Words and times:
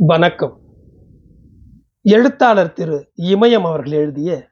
வணக்கம். 0.00 0.60
எழுத்தாளர் 2.02 2.72
திரு 2.72 3.12
இமயம் 3.16 3.64
அவர்கள் 3.64 3.92
எழுதிய 3.92 4.48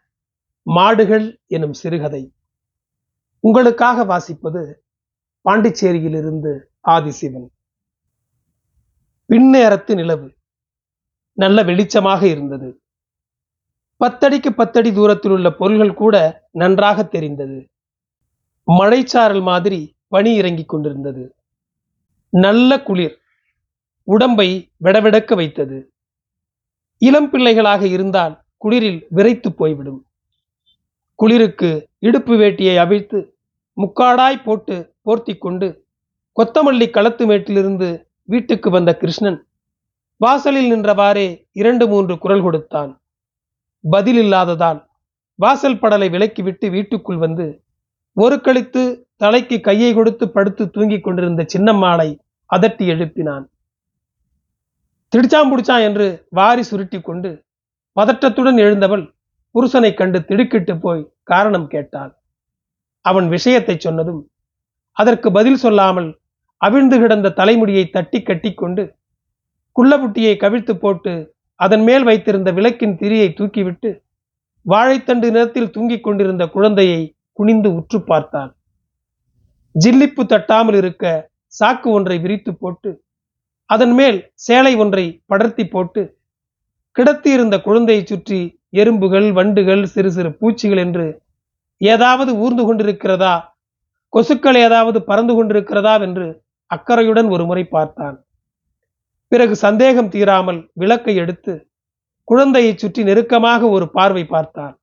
மாடுகள் 0.63 1.41
எனும் 1.47 1.73
சிறுகதை. 1.73 2.33
உங்களுக்காக 3.41 4.05
வாசிப்பது 4.05 4.75
பாண்டிச்சேரியிலிருந்து 5.45 6.59
ஆதிசிவன். 6.89 7.47
பின்னேரத்து 9.29 9.95
நிலவு. 9.95 10.35
நல்ல 11.33 11.65
வெளிச்சமாக 11.65 12.23
இருந்தது. 12.23 12.81
பத்தடிக்கு 14.05 14.51
பத்தடி 14.51 14.93
தூரத்தில் 14.93 15.31
உள்ள 15.31 15.51
பொருள்கள் 15.51 15.95
கூட 15.95 16.47
நன்றாக 16.51 17.05
தெரிந்தது. 17.05 17.69
மழைச்சாரல் 18.67 19.43
மாதிரி 19.43 19.97
பனி 20.09 20.35
இறங்கிக் 20.35 20.69
கொண்டிருந்தது. 20.69 21.35
நல்ல 22.29 22.83
குளிர். 22.83 23.21
உடம்பை 24.13 24.49
விடவிடக்க 24.85 25.35
வைத்தது. 25.41 25.79
இளம் 27.03 27.31
பிள்ளைகளாக 27.31 27.83
இருந்தால் 27.87 28.35
குளிரில் 28.65 29.01
விரைத்து 29.17 29.49
போய்விடும். 29.53 30.01
குளிருக்கு 31.19 31.71
இடுப்பு 31.99 32.35
வேட்டியை 32.43 32.77
அவிழ்த்து 32.85 33.19
முக்காடாய் 33.77 34.45
போட்டு 34.45 34.77
போர்த்தி 35.07 35.35
கொண்டு 35.39 35.69
கொத்தமல்லி 36.37 36.87
களத்து 36.97 37.25
மேட்டிலிருந்து 37.27 37.89
வீட்டுக்கு 38.33 38.69
வந்த 38.71 38.91
கிருஷ்ணன் 38.97 39.39
வாசலில் 40.21 40.69
நின்றவாறே 40.73 41.27
இரண்டு 41.61 41.85
மூன்று 41.89 42.15
குரல் 42.19 42.45
கொடுத்தான். 42.47 42.93
பதில் 43.95 44.21
இல்லாததால் 44.23 44.81
வாசல் 45.39 45.81
படலை 45.83 46.09
விலக்கிவிட்டு 46.15 46.67
வீட்டுக்குள் 46.77 47.21
வந்து 47.25 47.47
ஒரு 48.17 48.37
கழித்து 48.41 48.83
தலைக்கு 49.23 49.57
கையை 49.61 49.91
கொடுத்து 49.95 50.25
படுத்து 50.37 50.65
தூங்கிக் 50.71 51.05
கொண்டிருந்த 51.05 51.43
சின்னம்மாளை 51.55 52.09
அதட்டி 52.51 52.85
எழுப்பினான். 52.95 53.45
திடிச்சாம் 55.13 55.51
புடிச்சான் 55.51 55.81
என்று 55.81 56.27
வாரி 56.31 56.63
சுருட்டி 56.63 57.01
கொண்டு 57.01 57.45
பதற்றத்துடன் 57.97 58.57
எழுந்தவள் 58.57 59.05
புருஷனை 59.55 59.95
கண்டு 59.95 60.25
திடுக்கிட்டு 60.25 60.79
போய் 60.79 61.11
காரணம் 61.23 61.67
கேட்டாள். 61.67 62.13
அவன் 63.05 63.29
விஷயத்தை 63.29 63.77
சொன்னதும் 63.77 64.23
அதற்கு 64.93 65.31
பதில் 65.31 65.57
சொல்லாமல் 65.57 66.19
அவிழ்ந்து 66.57 66.99
கிடந்த 66.99 67.29
தலைமுடியை 67.31 67.85
தட்டி 67.91 68.23
கட்டி 68.23 68.55
கொண்டு 68.55 68.97
குள்ளபுட்டியை 69.77 70.37
கவிழ்த்து 70.37 70.75
போட்டு 70.79 71.33
அதன் 71.61 71.85
மேல் 71.85 72.03
வைத்திருந்த 72.03 72.51
விளக்கின் 72.53 72.99
திரியை 72.99 73.29
தூக்கிவிட்டு 73.29 73.91
வாழைத்தண்டு 74.67 75.31
நிறத்தில் 75.31 75.71
தூங்கிக் 75.71 76.05
கொண்டிருந்த 76.05 76.47
குழந்தையை 76.47 77.15
குனிந்து 77.33 77.75
உற்று 77.75 77.99
பார்த்தான் 78.03 78.51
ஜில்லிப்பு 79.75 80.23
தட்டாமல் 80.25 80.75
இருக்க 80.75 81.05
சாக்கு 81.55 81.89
ஒன்றை 81.91 82.19
விரித்து 82.19 82.55
போட்டு 82.55 82.91
அதன் 83.71 83.95
மேல் 83.99 84.19
சேலை 84.47 84.73
ஒன்றை 84.77 85.05
படர்த்தி 85.31 85.65
போட்டு 85.69 86.03
கிடத்தியிருந்த 86.97 87.57
குழந்தையை 87.61 88.03
சுற்றி 88.05 88.39
எறும்புகள் 88.73 89.27
வண்டுகள் 89.39 89.83
சிறு 89.87 90.11
சிறு 90.11 90.31
பூச்சிகள் 90.41 90.81
என்று 90.85 91.07
ஏதாவது 91.81 92.31
ஊர்ந்து 92.35 92.63
கொண்டிருக்கிறதா? 92.65 93.35
கொசுக்கள் 94.13 94.59
ஏதாவது 94.67 94.99
பறந்து 95.03 95.33
கொண்டிருக்கிறதா? 95.35 95.95
என்று 96.01 96.27
அக்கறையுடன் 96.71 97.29
ஒரு 97.35 97.45
முறை 97.45 97.65
பார்த்தான். 97.67 98.17
பிறகு 99.33 99.55
சந்தேகம் 99.57 100.13
தீராமல் 100.15 100.61
விளக்கை 100.73 101.15
எடுத்து 101.17 101.55
குழந்தையை 102.29 102.73
சுற்றி 102.75 103.01
நெருக்கமாக 103.05 103.69
ஒரு 103.69 103.87
பார்வை 103.89 104.25
பார்த்தான். 104.27 104.75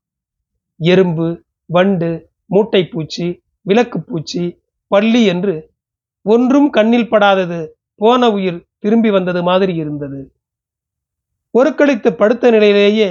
எறும்பு 0.80 1.28
வண்டு 1.70 2.10
மூட்டை 2.46 2.82
பூச்சி 2.94 3.28
விளக்கு 3.66 3.98
பூச்சி 4.02 4.44
பள்ளி 4.92 5.22
என்று 5.26 5.56
ஒன்றும் 6.26 6.70
கண்ணில் 6.70 7.12
படாதது 7.14 7.60
போன 8.02 8.30
உயிர் 8.30 8.60
திரும்பி 8.84 9.10
வந்தது 9.10 9.42
மாதிரி 9.44 9.74
இருந்தது. 9.76 10.20
ஒரு 11.52 11.70
படுத்த 12.20 12.52
நிலையிலேயே 12.52 13.10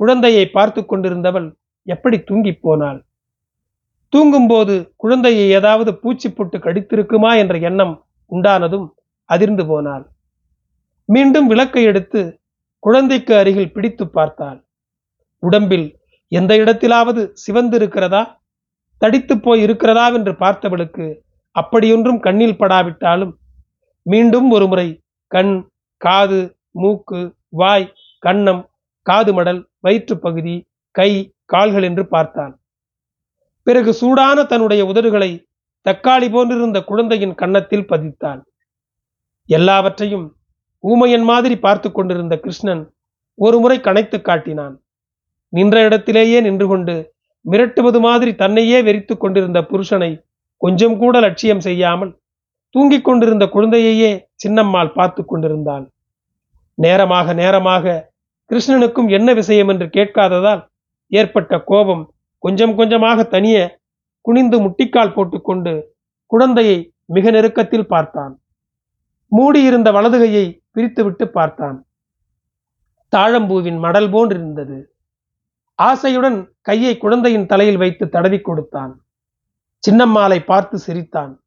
குழந்தையை 0.00 0.44
பார்த்து 0.48 0.80
கொண்டிருந்தவள் 0.82 1.48
எப்படி 1.86 2.16
தூங்கி 2.20 2.52
போனாள்? 2.52 2.98
தூங்கும்போது 4.12 4.74
குழந்தையை 4.96 5.46
ஏதாவது 5.50 5.90
பூச்சி 5.94 6.28
போட்டு 6.28 6.56
கடித்திருக்குமா 6.58 7.30
என்ற 7.36 7.54
எண்ணம் 7.58 7.94
உண்டானதும் 8.32 8.86
அதிர்ந்து 9.30 9.64
போனாள். 9.66 10.04
மீண்டும் 11.08 11.46
விளக்கை 11.46 11.82
எடுத்து 11.82 12.20
குழந்தைக்கு 12.78 13.32
அருகில் 13.36 13.72
பிடித்து 13.72 14.04
பார்த்தாள். 14.08 14.58
உடம்பில் 15.42 15.86
எந்த 16.32 16.52
இடத்திலாவது 16.56 17.22
சிவந்து 17.44 17.76
இருக்கிறதா 17.76 18.22
தடித்து 19.02 19.34
போய் 19.40 19.60
இருக்கிறதா? 19.62 20.04
என்று 20.12 20.32
பார்த்தவளுக்கு 20.32 21.06
அப்படியொன்றும் 21.56 22.20
கண்ணில் 22.20 22.60
படாவிட்டாலும் 22.60 23.34
மீண்டும் 24.06 24.48
ஒருமுறை 24.50 24.88
கண் 25.28 25.54
காது 25.96 26.56
மூக்கு 26.70 27.20
வாய் 27.48 27.92
கன்னம் 28.22 28.62
காது 29.02 29.32
மடல் 29.32 29.68
வயிற்று 29.80 30.18
பகுதி 30.18 30.66
கை 30.90 31.10
கால்கள் 31.44 31.82
என்று 31.82 32.06
பார்த்தான். 32.06 32.58
பிறகு 33.62 33.94
சூடான 33.94 34.44
தன்னுடைய 34.44 34.82
உதடுகளை 34.86 35.46
தக்காளி 35.86 36.28
போன்றிருந்த 36.30 36.84
குழந்தையின் 36.84 37.34
கன்னத்தில் 37.34 37.88
பதித்தான். 37.88 38.40
எல்லாவற்றையும் 39.48 40.36
ஊமையன் 40.80 41.22
மாதிரி 41.22 41.56
பார்த்து 41.56 41.92
கொண்டிருந்த 41.92 42.34
கிருஷ்ணன் 42.36 42.82
ஒருமுறை 43.34 43.78
கணைத்து 43.78 44.22
காட்டினான். 44.22 44.74
நின்ற 45.48 45.76
இடத்திலேயே 45.84 46.40
நின்று 46.40 46.66
கொண்டு 46.66 46.94
மிரட்டுவது 47.44 48.00
மாதிரி 48.00 48.34
தன்னையே 48.34 48.82
வெறித்து 48.82 49.16
கொண்டிருந்த 49.16 49.62
புருஷனை 49.62 50.10
கொஞ்சம் 50.56 50.96
கூட 50.98 51.20
லட்சியம் 51.20 51.60
செய்யாமல் 51.60 52.12
தூங்கிக் 52.74 53.04
கொண்டிருந்த 53.04 53.44
குழந்தையையே 53.46 54.25
சின்னம்மாள் 54.44 54.94
பார்த்து 54.94 55.24
கொண்டிருந்தாள். 55.24 55.90
நேரமாக 56.74 57.34
நேரமாக 57.34 58.12
கிருஷ்ணனுக்கும் 58.50 59.08
என்ன 59.08 59.32
விஷயம்? 59.34 59.68
என்று 59.68 59.86
கேட்காததால் 59.86 60.68
ஏற்பட்ட 61.06 61.60
கோபம் 61.60 62.14
கொஞ்சம் 62.38 62.74
கொஞ்சமாக 62.74 63.24
தனிய 63.24 63.80
குனிந்து 64.20 64.60
முட்டிக்கால் 64.60 65.12
போட்டுக்கொண்டு 65.12 65.94
குழந்தையை 66.26 66.92
மிக 67.04 67.30
நெருக்கத்தில் 67.30 67.86
பார்த்தான். 67.86 68.42
மூடியிருந்த 69.28 69.92
வலதுகையை 69.92 70.62
பிரித்துவிட்டு 70.74 71.24
பார்த்தான். 71.24 71.86
தாழம்பூவின் 73.16 73.78
மடல் 73.78 74.08
போன்றிருந்தது. 74.10 74.78
ஆசையுடன் 75.82 76.50
கையை 76.60 76.98
குழந்தையின் 76.98 77.46
தலையில் 77.46 77.76
வைத்து 77.76 78.08
தடவி 78.08 78.40
கொடுத்தான். 78.40 79.06
சின்னம்மாளை 79.88 80.44
பார்த்து 80.44 80.78
சிரித்தான். 80.78 81.42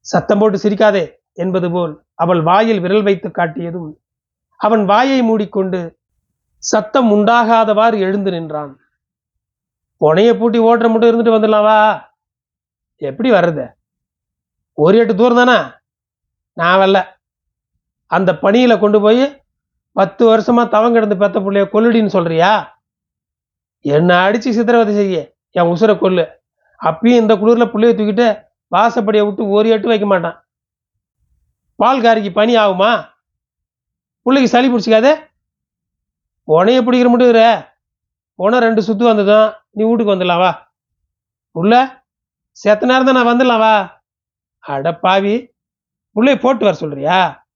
சத்தம் 0.00 0.38
போட்டு 0.38 0.58
சிரிக்காதே. 0.58 1.17
என்பது 1.44 1.70
போல் 1.70 1.92
அவள் 2.14 2.42
வாயில் 2.42 2.80
விரல் 2.80 3.02
வைத்து 3.02 3.28
காட்டியதும் 3.28 3.90
அவன் 4.60 4.84
வாயை 4.84 5.22
மூடிக்கொண்டு 5.22 5.80
சத்தம் 6.58 7.10
உண்டாகாதவாறு 7.12 7.98
எழுந்து 7.98 8.30
நின்றான். 8.30 8.72
புனைய 9.96 10.36
பூட்டி 10.36 10.58
ஓட்டுற 10.58 10.88
மட்டும் 10.88 11.10
இருந்துட்டு 11.10 11.34
வந்துடலாவா 11.34 11.78
எப்படி 12.96 13.30
வர்றது? 13.30 13.64
ஒரு 14.72 14.98
எட்டு 14.98 15.14
தூரம் 15.14 15.40
தானே? 15.40 15.58
நான் 16.52 16.80
வரல. 16.80 17.04
அந்த 18.06 18.38
பணியில் 18.38 18.78
கொண்டு 18.78 19.00
போய் 19.00 19.42
பத்து 19.92 20.22
வருஷமா 20.26 20.68
தவம் 20.68 20.92
கிடந்து 20.92 21.16
பெத்த 21.16 21.40
பிள்ளைய 21.40 21.68
கொல்லுடின்னு 21.72 22.06
சொல்றியா? 22.06 22.82
என்ன 23.78 24.30
அடிச்சு 24.30 24.50
சித்திரவதை 24.50 24.94
செய்ய? 24.94 25.32
என் 25.50 25.64
உசுரை 25.64 25.94
கொல்லு. 25.98 26.24
அப்பயும் 26.82 27.20
இந்த 27.22 27.36
குளிரில் 27.36 27.72
பிள்ளைய 27.72 27.94
தூக்கிட்டு 27.94 28.26
வாசப்படியை 28.76 29.24
விட்டு 29.24 29.48
ஒரு 29.48 29.68
எட்டு 29.68 29.88
வைக்க 29.88 30.06
மாட்டான். 30.06 30.47
பால்காரிக்கு 31.82 32.32
பனி 32.32 32.56
ஆகுமா? 32.56 33.08
பிள்ளைக்கு 34.22 34.52
சளி 34.52 34.68
பிடிச்சிக்காதே? 34.68 35.12
உனைய 36.48 36.80
பிடிக்கிற 36.80 37.08
மட்டும் 37.08 37.64
உன 38.34 38.58
ரெண்டு 38.58 38.82
சுத்து 38.82 39.04
வந்ததும் 39.04 39.52
நீ 39.70 39.84
வீட்டுக்கு 39.84 40.14
வந்துடலாம் 40.14 40.38
வா. 40.38 40.72
உள்ள? 41.50 42.02
செத்த 42.50 42.86
நேரம் 42.86 43.04
தான் 43.04 43.14
நான் 43.14 43.26
வந்துடலாம் 43.26 43.58
வா. 43.58 44.02
அட 44.58 44.94
பாவி. 44.94 45.54
பிள்ளைய 46.14 46.40
போட்டு 46.40 46.64
வர 46.64 46.76
சொல்றியா? 46.76 47.46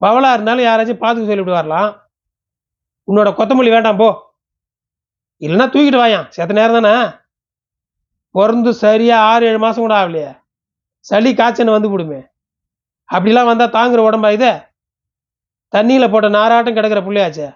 பவளா 0.00 0.32
இருந்தாலும் 0.32 0.64
யாராச்சும் 0.64 1.02
பார்த்துக்க 1.02 1.30
சொல்லிவிட்டு 1.30 1.58
வரலாம். 1.58 2.10
உன்னோட 3.08 3.28
கொத்தமல்லி 3.30 3.70
வேண்டாம் 3.70 3.96
போ. 3.96 4.36
இல்லைன்னா 5.40 5.66
தூக்கிட்டு 5.72 6.02
வாயான் 6.02 6.28
செத்த 6.28 6.54
நேரம் 6.54 6.82
தானே 6.82 7.10
பிறந்து 8.30 8.74
சரியா 8.74 9.20
ஆறு 9.20 9.46
ஏழு 9.46 9.58
மாதம் 9.58 9.82
கூட 9.82 9.94
ஆகலையே. 9.94 10.40
சளி 11.00 11.34
காய்ச்சல் 11.34 11.76
வந்து 11.76 11.90
விடுமே. 11.90 12.26
அப்படிலாம் 13.12 13.50
வந்தால் 13.50 13.76
தாங்குற 13.76 14.00
உடம்பா 14.08 14.32
இது? 14.32 14.50
தண்ணியில் 15.74 16.10
போட்ட 16.10 16.28
நாராட்டம் 16.28 16.74
கிடக்கிற 16.74 17.00
புள்ளையாச்சே. 17.00 17.48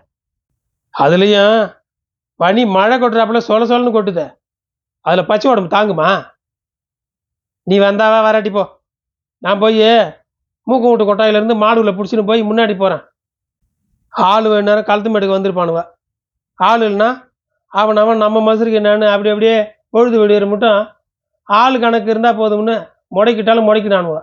அதுலேயும் 0.95 1.77
பனி 2.41 2.63
மழை 2.65 2.99
கொட்டுறாப்புல 2.99 3.41
சொல 3.49 3.67
சொலன்னு 3.71 3.95
கொட்டுதே. 3.97 4.27
அதில் 5.01 5.27
பச்சை 5.27 5.51
உடம்பு 5.51 5.77
தாங்குமா? 5.77 6.11
நீ 7.63 7.79
வந்தாவா 7.79 8.19
வராட்டி 8.23 8.51
போ. 8.51 8.81
நான் 9.39 9.59
போய் 9.59 9.83
மூக்கு 10.67 10.89
வீட்டு 10.89 11.05
கொட்டாயிலேருந்து 11.09 11.55
மாடுவில் 11.63 11.97
பிடிச்சின்னு 11.99 12.27
போய் 12.27 12.43
முன்னாடி 12.43 12.75
போகிறேன் 12.77 13.03
ஆள் 14.13 14.45
வேணாலும் 14.45 14.89
கழுத்து 14.89 15.11
மேட்டுக்கு 15.11 15.37
வந்திருப்பானுவ. 15.37 15.81
ஆள் 16.55 16.81
இல்லைன்னா 16.81 17.11
அவன் 17.67 17.97
அவன் 17.97 18.23
நம்ம 18.25 18.43
மசுருக்கு 18.47 18.81
என்னன்னு 18.81 19.07
அப்படி 19.13 19.31
அப்படியே 19.35 19.57
பொழுது 19.91 20.19
விடுகிற 20.19 20.47
மட்டும் 20.47 20.89
ஆள் 21.49 21.81
கணக்கு 21.81 22.11
இருந்தால் 22.11 22.39
போதும்னு 22.41 22.77
முடக்கிட்டாலும் 23.15 23.67
முடைக்கினானுவ. 23.69 24.19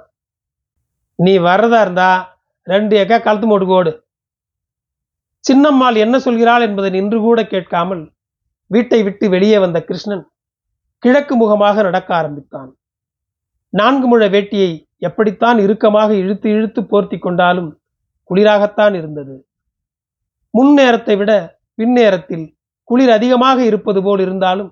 நீ 1.19 1.33
வர்றதா 1.37 1.79
இருந்தா 1.85 2.09
ரெண்டு 2.67 2.93
ஏக்கா 3.01 3.17
கழுத்து 3.17 3.47
மூட்டுக்கு 3.49 3.77
ஓடு. 3.79 3.91
சின்னம்மாள் 5.43 5.97
என்ன 6.05 6.15
சொல்கிறாள் 6.17 6.65
என்பதை 6.67 6.89
நின்று 6.89 7.17
கூட 7.19 7.39
கேட்காமல் 7.43 8.03
வீட்டை 8.71 8.99
விட்டு 9.03 9.25
வெளியே 9.29 9.57
வந்த 9.57 9.79
கிருஷ்ணன் 9.83 10.23
கிழக்கு 11.03 11.33
முகமாக 11.35 11.81
நடக்க 11.81 12.09
ஆரம்பித்தான். 12.15 12.69
நான்கு 13.73 14.07
முழ 14.07 14.23
வேட்டியை 14.29 14.71
எப்படித்தான் 15.07 15.57
இறுக்கமாக 15.65 16.09
இழுத்து 16.21 16.47
இழுத்து 16.55 16.81
போர்த்தி 16.83 17.17
கொண்டாலும் 17.19 17.69
குளிராகத்தான் 18.29 18.95
இருந்தது. 18.99 19.35
முன்னேரத்தை 20.53 21.15
விட 21.17 21.31
பின்னேரத்தில் 21.77 22.45
குளிர் 22.89 23.13
அதிகமாக 23.17 23.57
இருப்பது 23.65 23.99
போல் 24.03 24.19
இருந்தாலும் 24.19 24.69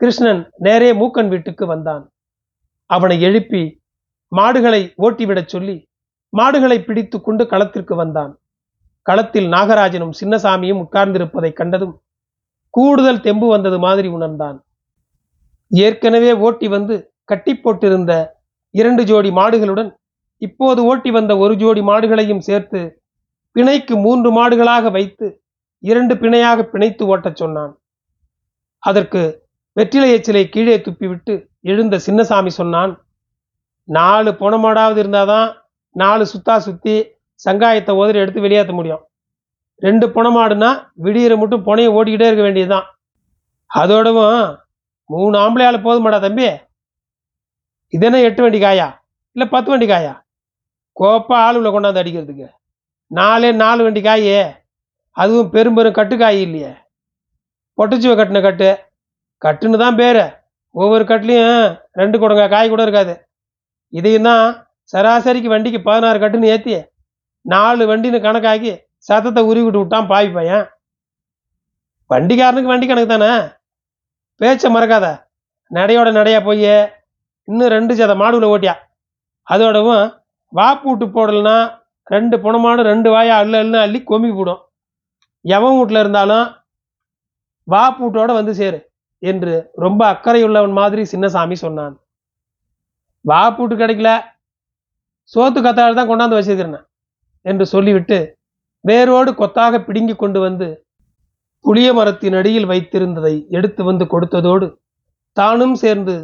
கிருஷ்ணன் 0.00 0.42
நேரே 0.66 0.90
மூக்கன் 0.92 1.28
வீட்டுக்கு 1.28 1.64
வந்தான். 1.66 2.04
அவனை 2.90 3.16
எழுப்பி 3.28 3.62
மாடுகளை 4.32 4.82
ஓட்டிவிடச் 5.06 5.52
சொல்லி 5.54 5.76
மாடுகளை 6.32 6.78
பிடித்து 6.82 7.20
கொண்டு 7.20 7.46
களத்திற்கு 7.46 7.94
வந்தான். 7.94 8.32
களத்தில் 9.06 9.48
நாகராஜனும் 9.52 10.16
சின்னசாமியும் 10.20 10.82
உட்கார்ந்திருப்பதைக் 10.84 11.58
கண்டதும் 11.60 11.94
கூடுதல் 12.74 13.20
தெம்பு 13.20 13.46
வந்தது 13.48 13.78
மாதிரி 13.78 14.08
உணர்ந்தான். 14.08 14.58
ஏற்கனவே 15.70 16.32
ஓட்டி 16.46 16.68
வந்து 16.68 16.94
கட்டி 17.24 17.52
போட்டிருந்த 17.56 18.12
இரண்டு 18.74 19.02
ஜோடி 19.04 19.30
மாடுகளுடன் 19.30 19.90
இப்போது 20.42 20.80
ஓட்டி 20.84 21.10
வந்த 21.10 21.32
ஒரு 21.36 21.54
ஜோடி 21.54 21.80
மாடுகளையும் 21.80 22.44
சேர்த்து 22.48 22.80
பிணைக்கு 23.56 23.94
மூன்று 24.02 24.28
மாடுகளாக 24.38 24.90
வைத்து 24.90 25.26
இரண்டு 25.78 26.14
பிணையாக 26.14 26.62
பிணைத்து 26.72 27.02
ஓட்டச் 27.16 27.40
சொன்னான். 27.42 27.72
அதற்கு 28.82 29.22
வெற்றிலை 29.76 30.08
எச்சிலை 30.16 30.48
கீழே 30.48 30.76
துப்பிவிட்டு 30.76 31.34
எழுந்த 31.60 32.00
சின்னசாமி 32.06 32.52
சொன்னான் 32.60 32.92
நாலு 33.84 34.30
புனமாடாவது 34.30 34.96
இருந்தால் 34.96 35.26
தான் 35.26 35.48
நாலு 35.90 36.26
சுத்தா 36.32 36.56
சுற்றி 36.56 36.94
சங்காயத்தை 37.44 37.90
உதறி 37.90 38.18
எடுத்து 38.18 38.40
வெளியேற்ற 38.40 38.72
முடியும். 38.72 39.02
ரெண்டு 39.76 40.06
புனமாடுனா 40.06 40.70
விடியிற 41.04 41.36
மட்டும் 41.38 41.66
புனையை 41.66 41.90
ஓட்டிக்கிட்டே 41.96 42.26
இருக்க 42.26 42.42
வேண்டியதுதான். 42.42 42.86
அதோடவும் 43.70 44.58
மூணு 45.04 45.38
ஆம்பளையால் 45.38 45.84
போதுமாடா 45.86 46.20
தம்பி. 46.20 46.48
இது 47.88 48.06
என்ன 48.06 48.20
எட்டு 48.20 48.42
வண்டி 48.42 48.60
காயா? 48.60 48.88
இல்லை 49.32 49.48
பத்து 49.48 49.70
வண்டி 49.70 49.86
காயா? 49.86 50.12
கோப்பா 50.96 51.36
ஆளுவில் 51.46 51.74
கொண்டாந்து 51.74 52.02
அடிக்கிறதுக்கு. 52.02 52.48
நாலே 53.06 53.52
நாலு 53.52 53.82
வண்டி 53.82 54.00
காயே. 54.00 54.54
அதுவும் 55.10 55.50
பெரும் 55.50 55.74
பெரும் 55.74 55.98
கட்டுக்காய் 55.98 56.40
இல்லையே. 56.40 56.72
பொட்டச்சுவை 57.78 58.14
கட்டின 58.18 58.42
கட்டு. 58.42 58.84
கட்டுன்னு 59.44 59.78
தான் 59.78 59.96
பேர். 59.96 60.22
ஒவ்வொரு 60.70 61.04
கட்டுலேயும் 61.04 61.80
ரெண்டு 61.92 62.18
குடங்க 62.18 62.48
காய் 62.48 62.68
கூட 62.68 62.82
இருக்காது. 62.82 63.29
இதையும் 63.98 64.28
தான் 64.28 64.44
சராசரிக்கு 64.92 65.48
வண்டிக்கு 65.52 65.80
பதினாறு 65.88 66.18
கட்டுன்னு 66.22 66.52
ஏற்றி 66.54 66.74
நாலு 67.44 67.82
வண்டின்னு 67.90 68.18
கணக்காக்கி 68.26 68.72
சத்தத்தை 69.08 69.42
உருவிட்டு 69.50 69.80
விட்டான் 69.80 70.08
பாவி 70.12 70.30
பையன். 70.36 70.64
வண்டிக்காரனுக்கு 72.10 72.72
வண்டி 72.72 72.86
கணக்கு 72.86 73.10
தானே 73.10 73.30
பேச்சை 74.40 74.68
மறக்காத. 74.74 75.06
நடையோட 75.70 76.08
நடையா 76.18 76.40
போய் 76.48 76.70
இன்னும் 77.48 77.72
ரெண்டு 77.74 77.92
சத 77.98 78.14
மாடுவில் 78.22 78.50
ஓட்டியா. 78.52 78.74
அதோடவும் 79.48 80.04
வாப்பூட்டு 80.52 81.06
போடலைன்னா 81.16 81.56
ரெண்டு 82.14 82.36
புணமாடு 82.44 82.82
ரெண்டு 82.90 83.08
வாயா 83.14 83.34
அள்ளு 83.42 83.56
அல்லுன்னு 83.58 83.80
அள்ளி 83.84 84.00
கொமி 84.10 84.30
போடும். 84.36 84.60
எவன் 85.44 85.76
வீட்டில் 85.78 86.02
இருந்தாலும் 86.02 86.46
வாப்பூட்டோட 87.68 88.30
வந்து 88.38 88.52
சேரு 88.60 88.78
என்று 89.22 89.54
ரொம்ப 89.84 90.00
அக்கறையுள்ளவன் 90.12 90.78
மாதிரி 90.80 91.02
சின்னசாமி 91.12 91.56
சொன்னான். 91.64 91.94
வா 93.24 93.40
பூட்டு 93.50 93.74
கிடைக்கல. 93.76 94.10
சோத்து 95.32 95.60
கத்தாழ் 95.64 95.98
தான் 95.98 96.10
கொண்டாந்து 96.10 96.38
வச்சிருக்கிறேன் 96.38 96.86
என்று 97.46 97.64
சொல்லிவிட்டு 97.66 98.18
வேரோடு 98.84 99.30
கொத்தாக 99.34 99.80
பிடுங்கி 99.86 100.14
கொண்டு 100.14 100.38
வந்து 100.40 100.68
புளிய 101.64 101.88
மரத்தின் 101.92 102.36
அடியில் 102.38 102.70
வைத்திருந்ததை 102.70 103.34
எடுத்து 103.48 103.84
வந்து 103.84 104.04
கொடுத்ததோடு 104.04 104.66
தானும் 105.36 105.74
சேர்ந்து 105.74 106.14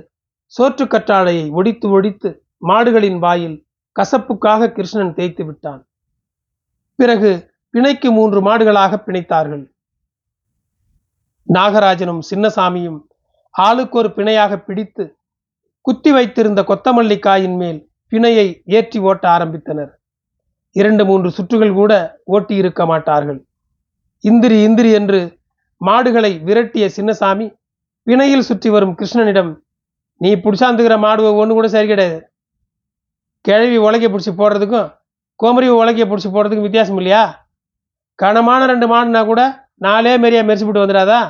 சோற்றுக்கற்றாழையை 0.54 1.44
ஒடித்து 1.58 1.86
ஒடித்து 1.90 2.30
மாடுகளின் 2.68 3.18
வாயில் 3.18 3.56
கசப்புக்காக 3.96 4.70
கிருஷ்ணன் 4.72 5.14
தேய்த்து 5.14 5.42
விட்டான். 5.44 5.82
பிறகு 6.98 7.30
பிணைக்கு 7.74 8.08
மூன்று 8.10 8.40
மாடுகளாக 8.48 8.98
பிணைத்தார்கள். 9.06 9.64
நாகராஜனும் 11.48 12.22
சின்னசாமியும் 12.30 12.98
ஆளுக்கு 13.54 13.98
ஒரு 13.98 14.08
பிணையாக 14.16 14.52
பிடித்து 14.68 15.04
குத்தி 15.86 16.10
வைத்திருந்த 16.14 16.60
கொத்தமல்லி 16.68 17.16
காயின் 17.26 17.56
மேல் 17.60 17.78
பிணையை 18.12 18.46
ஏற்றி 18.76 18.98
ஓட்ட 19.08 19.24
ஆரம்பித்தனர். 19.34 19.92
இரண்டு 20.76 21.02
மூன்று 21.08 21.28
சுற்றுகள் 21.36 21.72
கூட 21.80 21.92
ஓட்டி 22.34 22.54
இருக்க 22.62 22.82
மாட்டார்கள். 22.90 23.38
இந்திரி 24.24 24.56
இந்திரி 24.68 24.90
என்று 24.98 25.20
மாடுகளை 25.80 26.32
விரட்டிய 26.48 26.86
சின்னசாமி 26.96 27.46
பிணையில் 28.06 28.48
சுற்றி 28.48 28.68
வரும் 28.74 28.96
கிருஷ்ணனிடம் 28.98 29.52
நீ 30.20 30.30
பிடிச்சாந்துக்கிற 30.44 30.94
மாடு 31.04 31.30
ஒன்று 31.40 31.54
கூட 31.56 31.68
சரி 31.74 31.88
கிடையாது. 31.92 32.18
கிழவி 33.44 33.76
உலகைய 33.86 34.08
பிடிச்சி 34.12 34.32
போடுறதுக்கும் 34.38 34.88
கோமரி 35.40 35.68
உலகைய 35.80 36.04
பிடிச்சி 36.10 36.30
போடுறதுக்கும் 36.34 36.68
வித்தியாசம் 36.68 36.98
இல்லையா? 37.00 37.24
கனமான 38.18 38.66
ரெண்டு 38.72 38.86
மாடுனா 38.92 39.20
கூட 39.30 39.42
நாலே 39.86 40.14
மாரியா 40.22 40.42
மெரிச்சுப்பிட்டு 40.48 40.84
வந்துடாதா? 40.84 41.20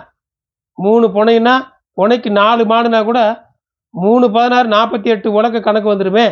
மூணு 0.79 1.07
புனைன்னா 1.17 1.55
புனைக்கு 1.99 2.31
நாலு 2.43 2.63
மாடுனா 2.73 3.01
கூட 3.09 3.21
மூணு 3.95 4.31
பதினாறு 4.31 4.69
நாற்பத்தி 4.69 5.09
எட்டு 5.15 5.33
உலக 5.33 5.61
கணக்கு 5.61 5.89
வந்துடுமே 5.93 6.27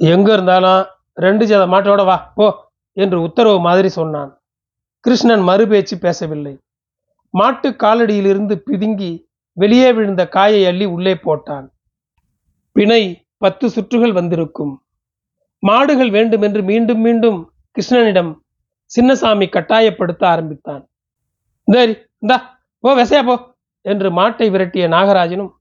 எங்கே 0.00 0.32
இருந்தாலும் 0.32 0.82
ரெண்டு 1.14 1.44
ஜத 1.46 1.62
மாட்டோட 1.72 2.04
வா 2.04 2.16
போ 2.38 2.46
என்று 2.92 3.18
உத்தரவு 3.22 3.60
மாதிரி 3.60 3.88
சொன்னான். 3.88 4.30
கிருஷ்ணன் 5.00 5.44
மறுபேச்சு 5.48 5.96
பேசவில்லை. 5.98 6.54
மாட்டு 7.30 7.68
காலடியிலிருந்து 7.70 8.54
பிதுங்கி 8.68 9.10
வெளியே 9.52 9.92
விழுந்த 9.92 10.22
காயை 10.28 10.62
அள்ளி 10.66 10.84
உள்ளே 10.84 11.14
போட்டான். 11.14 11.66
பிணை 12.72 13.02
பத்து 13.38 13.66
சுற்றுகள் 13.70 14.12
வந்திருக்கும். 14.12 14.74
மாடுகள் 15.62 16.10
வேண்டுமென்று 16.10 16.62
மீண்டும் 16.62 17.00
மீண்டும் 17.00 17.38
கிருஷ்ணனிடம் 17.76 18.32
சின்னசாமி 18.90 19.46
கட்டாயப்படுத்த 19.56 20.22
ஆரம்பித்தான். 20.26 20.82
சரி 21.68 21.94
இந்தா 22.22 22.36
போ 22.84 22.90
வெசையா 23.00 23.22
போ 23.24 23.34
என்று 23.84 24.08
மாட்டை 24.18 24.46
விரட்டிய 24.54 24.84
நாகராஜனும் 24.96 25.52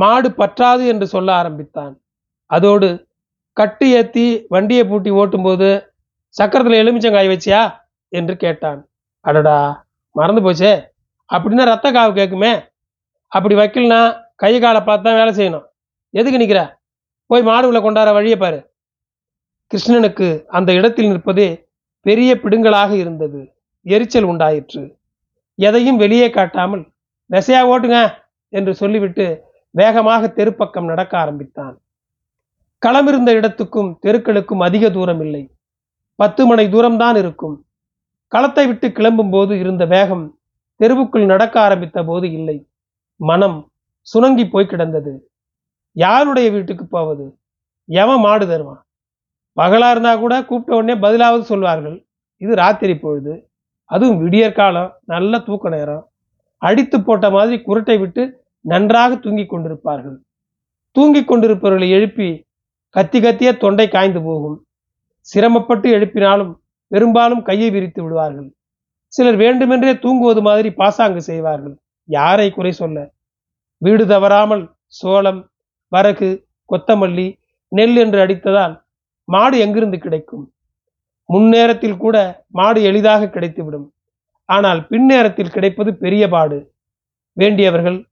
மாடு 0.00 0.28
பற்றாது 0.40 0.82
என்று 0.92 1.06
சொல்ல 1.14 1.28
ஆரம்பித்தான். 1.40 1.94
அதோடு 2.50 2.88
கட்டு 3.56 3.86
ஏற்றி 3.98 4.26
வண்டியை 4.54 4.84
பூட்டி 4.90 5.10
ஓட்டும்போது 5.20 5.68
சக்கரத்தில் 6.34 6.80
எலுமிச்சங்காய் 6.82 7.32
வச்சியா? 7.32 7.62
என்று 8.12 8.34
கேட்டான். 8.36 8.80
அடடா 9.24 9.58
மறந்து 10.16 10.42
போச்சே. 10.46 10.72
அப்படின்னா 11.30 11.64
ரத்த 11.72 11.88
காவு 11.92 12.12
கேட்குமே. 12.20 12.52
அப்படி 13.32 13.54
வைக்கலனா 13.54 14.00
கை 14.42 14.52
காலை 14.60 14.80
பார்த்து 14.82 15.06
தான் 15.06 15.18
வேலை 15.20 15.32
செய்யணும். 15.38 15.66
எதுக்கு 16.14 16.40
நிற்கிற 16.42 16.60
போய் 17.30 17.42
மாடுகளை 17.48 17.80
கொண்டாட 17.82 18.10
வழியை 18.12 18.36
பாரு. 18.38 18.60
கிருஷ்ணனுக்கு 19.70 20.28
அந்த 20.58 20.70
இடத்தில் 20.78 21.10
நிற்பதே 21.12 21.48
பெரிய 22.06 22.30
பிடுங்களாக 22.42 22.90
இருந்தது. 23.02 23.40
எரிச்சல் 23.86 24.28
உண்டாயிற்று. 24.30 24.82
எதையும் 25.58 26.00
வெளியே 26.02 26.28
காட்டாமல் 26.30 26.82
நெசையா 27.30 27.60
ஓட்டுங்க 27.72 27.98
என்று 28.52 28.72
சொல்லிவிட்டு 28.74 29.26
வேகமாக 29.70 30.26
தெருப்பக்கம் 30.26 30.84
நடக்க 30.84 31.18
ஆரம்பித்தான். 31.18 31.80
களமிருந்த 32.86 33.28
இடத்துக்கும் 33.28 33.98
தெருக்களுக்கும் 34.02 34.62
அதிக 34.62 34.90
தூரம் 34.90 35.20
இல்லை. 35.20 35.54
பத்து 36.14 36.46
மணி 36.46 36.66
தூரம்தான் 36.66 37.16
இருக்கும். 37.16 37.66
களத்தை 38.26 38.66
விட்டு 38.66 38.92
கிளம்பும் 38.92 39.30
போது 39.30 39.58
இருந்த 39.58 39.84
வேகம் 39.84 40.38
தெருவுக்குள் 40.80 41.24
நடக்க 41.24 41.60
ஆரம்பித்த 41.60 42.04
போது 42.04 42.32
இல்லை. 42.32 42.68
மனம் 43.16 43.70
சுணங்கி 44.00 44.48
போய் 44.48 44.66
கிடந்தது. 44.66 45.30
யாருடைய 45.92 46.50
வீட்டுக்கு 46.50 46.86
போவது? 46.86 47.38
எவன் 47.84 48.20
மாடு 48.20 48.46
தருவான் 48.46 48.84
பகலா 49.56 49.90
இருந்தா 49.90 50.16
கூட 50.16 50.44
கூப்பிட்ட 50.44 50.82
உடனே 50.82 51.00
பதிலாவது 51.00 51.40
சொல்வார்கள். 51.40 52.06
இது 52.36 52.54
ராத்திரி 52.54 52.98
பொழுது. 52.98 53.48
அதுவும் 53.84 54.26
விடியற்காலம் 54.26 54.90
நல்ல 55.04 55.38
தூக்க 55.38 55.68
நேரம். 55.68 56.08
அடித்து 56.56 57.02
போட்ட 57.02 57.30
மாதிரி 57.30 57.62
குரட்டை 57.62 57.98
விட்டு 57.98 58.39
நன்றாக 58.60 59.16
தூங்கிக் 59.16 59.52
கொண்டிருப்பார்கள். 59.54 60.18
தூங்கிக் 60.92 61.28
கொண்டிருப்பவர்களை 61.28 61.90
எழுப்பி 61.90 62.46
கத்தி 62.88 63.20
கத்திய 63.20 63.56
தொண்டை 63.56 63.88
காய்ந்து 63.88 64.22
போகும். 64.22 64.66
சிரமப்பட்டு 65.20 65.90
எழுப்பினாலும் 65.90 66.54
பெரும்பாலும் 66.86 67.42
கையை 67.42 67.70
விரித்து 67.70 68.02
விடுவார்கள். 68.02 68.52
சிலர் 69.06 69.36
வேண்டுமென்றே 69.36 69.98
தூங்குவது 69.98 70.42
மாதிரி 70.42 70.72
பாசாங்கு 70.72 71.22
செய்வார்கள். 71.22 71.78
யாரை 72.04 72.50
குறை 72.50 72.72
சொல்ல? 72.72 73.10
வீடு 73.76 74.06
தவறாமல் 74.06 74.70
சோளம் 74.86 75.50
வரகு 75.88 76.46
கொத்தமல்லி 76.72 77.38
நெல் 77.68 77.96
என்று 77.96 78.18
அடித்ததால் 78.20 78.82
மாடு 79.24 79.58
எங்கிருந்து 79.58 79.98
கிடைக்கும்? 79.98 80.52
முன்னேரத்தில் 81.32 81.96
கூட 81.96 82.44
மாடு 82.48 82.82
எளிதாக 82.82 83.26
கிடைத்துவிடும். 83.26 83.88
ஆனால் 84.44 84.80
பின்னேரத்தில் 84.80 85.50
கிடைப்பது 85.50 85.96
பெரிய 85.96 86.28
பாடு. 86.28 86.72
வேண்டியவர்கள் 87.32 88.08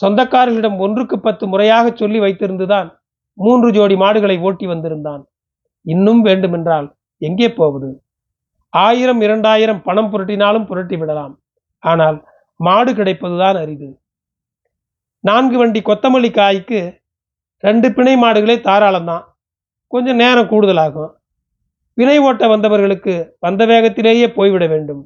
சொந்தக்காரர்களிடம் 0.00 0.78
ஒன்றுக்கு 0.78 1.20
பத்து 1.20 1.46
முறையாக 1.46 1.92
சொல்லி 1.94 2.18
வைத்திருந்துதான் 2.18 2.88
மூன்று 3.38 3.72
ஜோடி 3.72 3.96
மாடுகளை 3.96 4.38
ஓட்டி 4.38 4.66
வந்திருந்தான். 4.66 5.22
இன்னும் 5.86 6.20
வேண்டுமென்றால் 6.20 6.88
எங்கே 7.18 7.48
போவது? 7.52 8.02
ஆயிரம் 8.72 9.20
இரண்டாயிரம் 9.20 9.82
பணம் 9.82 10.10
புரட்டினாலும் 10.12 10.66
புரட்டி 10.66 10.96
விடலாம். 10.96 11.34
ஆனால் 11.78 12.18
மாடு 12.56 12.92
கிடைப்பதுதான் 12.92 13.58
அரிது. 13.62 13.88
நான்கு 15.20 15.58
வண்டி 15.58 15.80
கொத்தமல்லி 15.80 16.30
காய்க்கு 16.32 16.80
ரெண்டு 17.58 17.88
பிணை 17.92 18.14
மாடுகளே 18.16 18.56
தாராளம்தான். 18.68 19.24
கொஞ்சம் 19.86 20.16
நேரம் 20.16 20.48
கூடுதலாகும். 20.48 21.12
பிணை 21.94 22.18
ஓட்ட 22.18 22.46
வந்தவர்களுக்கு 22.46 23.14
வந்த 23.38 23.62
வேகத்திலேயே 23.66 24.26
போய்விட 24.34 24.66
வேண்டும். 24.66 25.02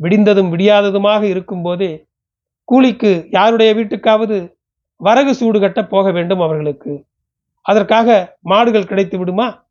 விடிந்ததும் 0.00 0.50
விடியாததுமாக 0.52 1.22
இருக்கும்போதே 1.22 1.90
கூலிக்கு 2.70 3.10
யாருடைய 3.30 3.74
வீட்டுக்காவது 3.74 4.36
வரகு 5.00 5.34
சூடு 5.34 5.60
கட்ட 5.60 5.80
போக 5.84 6.10
வேண்டும் 6.10 6.40
அவர்களுக்கு. 6.40 6.92
அதற்காக 7.66 8.38
மாடுகள் 8.40 8.86
கிடைத்து 8.86 9.18
விடுமா? 9.18 9.68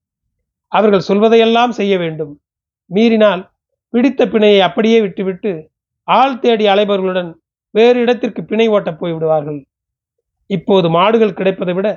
அவர்கள் 0.68 1.08
சொல்வதையெல்லாம் 1.08 1.72
செய்ய 1.72 1.98
வேண்டும். 1.98 2.42
மீறினால் 2.86 3.50
பிடித்த 3.94 4.26
பிணையை 4.26 4.60
அப்படியே 4.60 5.02
விட்டுவிட்டு 5.02 5.72
ஆள் 6.04 6.40
தேடி 6.40 6.66
அலைபவர்களுடன் 6.66 7.32
வேறு 7.70 8.00
இடத்திற்கு 8.00 8.44
பிணை 8.44 8.68
ஓட்டப் 8.68 9.00
போய் 9.00 9.14
விடுவார்கள். 9.14 9.68
இப்போது 10.50 10.90
மாடுகள் 10.90 11.34
கிடைப்பதை 11.34 11.74
விட 11.74 11.88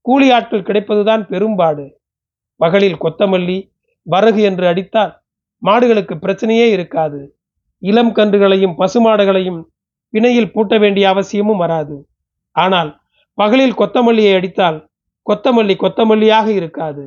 கூலி 0.00 0.30
ஆட்கள் 0.30 0.66
கிடைப்பதுதான் 0.68 1.22
பெரும்பாடு. 1.26 2.00
பகலில் 2.60 3.00
கொத்தமல்லி 3.02 3.58
வரகு 4.06 4.42
என்று 4.42 4.66
அடித்தால் 4.66 5.14
மாடுகளுக்கு 5.62 6.14
பிரச்சனையே 6.24 6.66
இருக்காது. 6.70 7.20
இளம் 7.82 8.14
கன்றுகளையும் 8.14 8.78
பசுமாடுகளையும் 8.78 9.60
பிணையில் 10.14 10.52
பூட்ட 10.54 10.74
வேண்டிய 10.82 11.04
அவசியமும் 11.12 11.62
வராது. 11.64 11.96
ஆனால் 12.56 12.90
பகலில் 13.38 13.78
கொத்தமல்லியை 13.80 14.32
அடித்தால் 14.38 14.78
கொத்தமல்லி 15.26 15.74
கொத்தமல்லியாக 15.76 16.48
இருக்காது. 16.60 17.04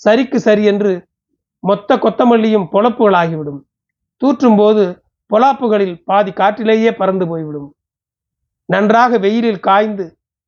சரிக்கு 0.00 0.38
சரி 0.38 0.64
என்று 0.72 0.92
மொத்த 1.62 1.96
கொத்தமல்லியும் 2.04 2.66
பொழப்புகளாகிவிடும். 2.72 3.60
தூற்றும் 4.22 4.58
போது 4.60 4.84
பொலாப்புகளில் 5.30 5.96
பாதி 6.04 6.32
காற்றிலேயே 6.40 6.90
பறந்து 7.00 7.24
போய்விடும். 7.26 7.68
நன்றாக 8.68 9.18
வெயிலில் 9.18 9.64
காய்ந்து 9.68 10.04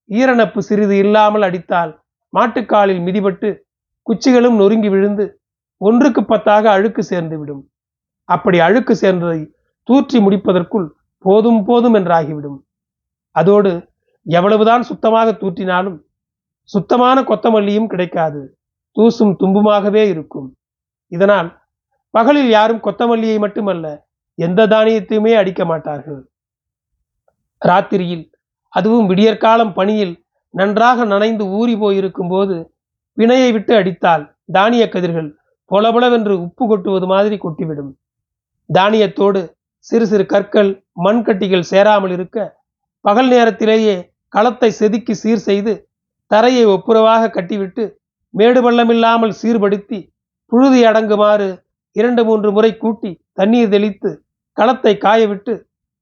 ஈரணப்பு 0.09 0.61
சிறிது 0.63 0.95
இல்லாமல் 1.05 1.45
அடித்தால் 1.49 1.93
மாட்டுக்காலில் 2.33 3.03
மிதிபட்டு 3.07 3.49
குச்சிகளும் 4.07 4.59
நொறுங்கி 4.61 4.89
விழுந்து 4.89 5.25
ஒன்றுக்கு 5.81 6.23
பத்தாக 6.23 6.65
அழுக்கு 6.71 7.03
சேர்ந்து 7.03 7.37
விடும் 7.39 7.63
அப்படி 8.29 8.59
அழுக்கு 8.67 8.95
சேர்ந்ததை 9.03 9.41
தூற்றி 9.89 10.19
முடிப்பதற்குள் 10.19 10.87
போதும் 11.19 11.65
போதும் 11.65 11.95
என்றாகிவிடும். 11.95 12.59
அதோடு 13.31 13.89
எவ்வளவுதான் 14.23 14.83
சுத்தமாக 14.83 15.33
தூற்றினாலும் 15.33 15.99
சுத்தமான 16.63 17.23
கொத்தமல்லியும் 17.23 17.87
கிடைக்காது. 17.87 18.59
தூசும் 18.97 19.35
தும்புமாகவே 19.41 20.09
இருக்கும். 20.09 20.57
இதனால் 21.09 21.59
பகலில் 22.11 22.49
யாரும் 22.49 22.83
கொத்தமல்லியை 22.83 23.39
மட்டுமல்ல 23.39 24.07
எந்த 24.35 24.67
தானியத்தையுமே 24.67 25.33
அடிக்க 25.35 25.65
மாட்டார்கள். 25.65 26.21
ராத்திரியில் 27.63 28.31
அதுவும் 28.69 29.09
விடியற்காலம் 29.11 29.73
பணியில் 29.73 30.25
நன்றாக 30.51 31.05
நனைந்து 31.05 31.47
ஊறி 31.49 31.77
போயிருக்கும் 31.77 32.29
போது 32.29 32.73
பிணையை 33.19 33.53
விட்டு 33.53 33.75
அடித்தால் 33.75 34.37
தானிய 34.53 34.89
கதிர்கள் 34.89 35.29
பொலபொலவென்று 35.71 36.41
உப்பு 36.41 36.65
கொட்டுவது 36.69 37.07
மாதிரி 37.07 37.37
கொட்டிவிடும். 37.37 37.93
தானியத்தோடு 38.75 39.56
சிறு 39.91 40.07
சிறு 40.07 40.25
கற்கள் 40.27 40.71
மண்கட்டிகள் 41.05 41.69
சேராமல் 41.71 42.11
இருக்க 42.11 42.39
பகல் 43.05 43.29
நேரத்திலேயே 43.29 43.97
களத்தை 44.29 44.71
செதுக்கி 44.71 45.15
சீர் 45.15 45.43
செய்து 45.49 45.73
தரையை 46.31 46.65
ஒப்புரவாக 46.67 47.31
கட்டிவிட்டு 47.31 47.85
மேடு 48.35 48.61
பள்ளமில்லாமல் 48.61 49.35
சீர்படுத்தி 49.43 50.01
புழுதி 50.53 50.81
அடங்குமாறு 50.85 51.49
இரண்டு 51.97 52.23
மூன்று 52.25 52.49
முறை 52.53 52.73
கூட்டி 52.77 53.11
தண்ணீர் 53.33 53.69
தெளித்து 53.69 54.11
களத்தை 54.57 54.93
காயவிட்டு 54.97 55.55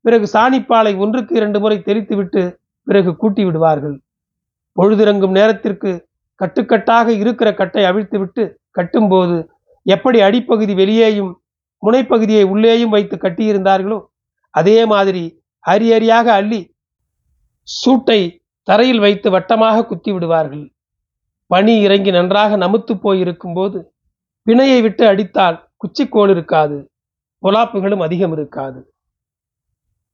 பிறகு 0.05 0.27
சாணிப்பாலை 0.33 0.93
ஒன்றுக்கு 0.97 1.33
இரண்டு 1.35 1.59
முறை 1.61 1.77
தெளித்துவிட்டு 1.79 2.43
பிறகு 2.87 3.11
கூட்டி 3.17 3.43
விடுவார்கள். 3.45 3.95
பொழுதிறங்கும் 4.77 5.31
நேரத்திற்கு 5.31 5.91
கட்டுக்கட்டாக 6.41 7.09
இருக்கிற 7.13 7.49
கட்டை 7.55 7.83
அவிழ்த்துவிட்டு 7.85 8.45
கட்டும்போது 8.79 9.37
எப்படி 9.87 10.19
அடிப்பகுதி 10.21 10.75
வெளியேயும் 10.75 11.33
முனைப்பகுதியை 11.85 12.45
உள்ளேயும் 12.45 12.95
வைத்து 12.97 13.17
கட்டியிருந்தார்களோ? 13.17 13.99
அதே 14.55 14.79
மாதிரி 14.85 15.25
அரி 15.65 15.89
அரியாக 15.97 16.27
அள்ளி 16.39 16.61
சூட்டை 17.69 18.21
தரையில் 18.69 18.99
வைத்து 18.99 19.29
வட்டமாக 19.31 19.87
குத்தி 19.87 20.13
விடுவார்கள். 20.13 20.65
பனி 21.47 21.75
இறங்கி 21.81 22.11
நன்றாக 22.11 22.57
நமுத்து 22.57 22.95
போயிருக்கும் 23.01 23.53
போது 23.53 23.79
பிணையை 24.47 24.79
விட்டு 24.83 25.05
அடித்தால் 25.07 25.59
குச்சிக்கோள் 25.83 26.31
இருக்காது 26.31 26.77
பொலாப்புகளும் 27.43 28.01
அதிகம் 28.01 28.33
இருக்காது. 28.33 28.81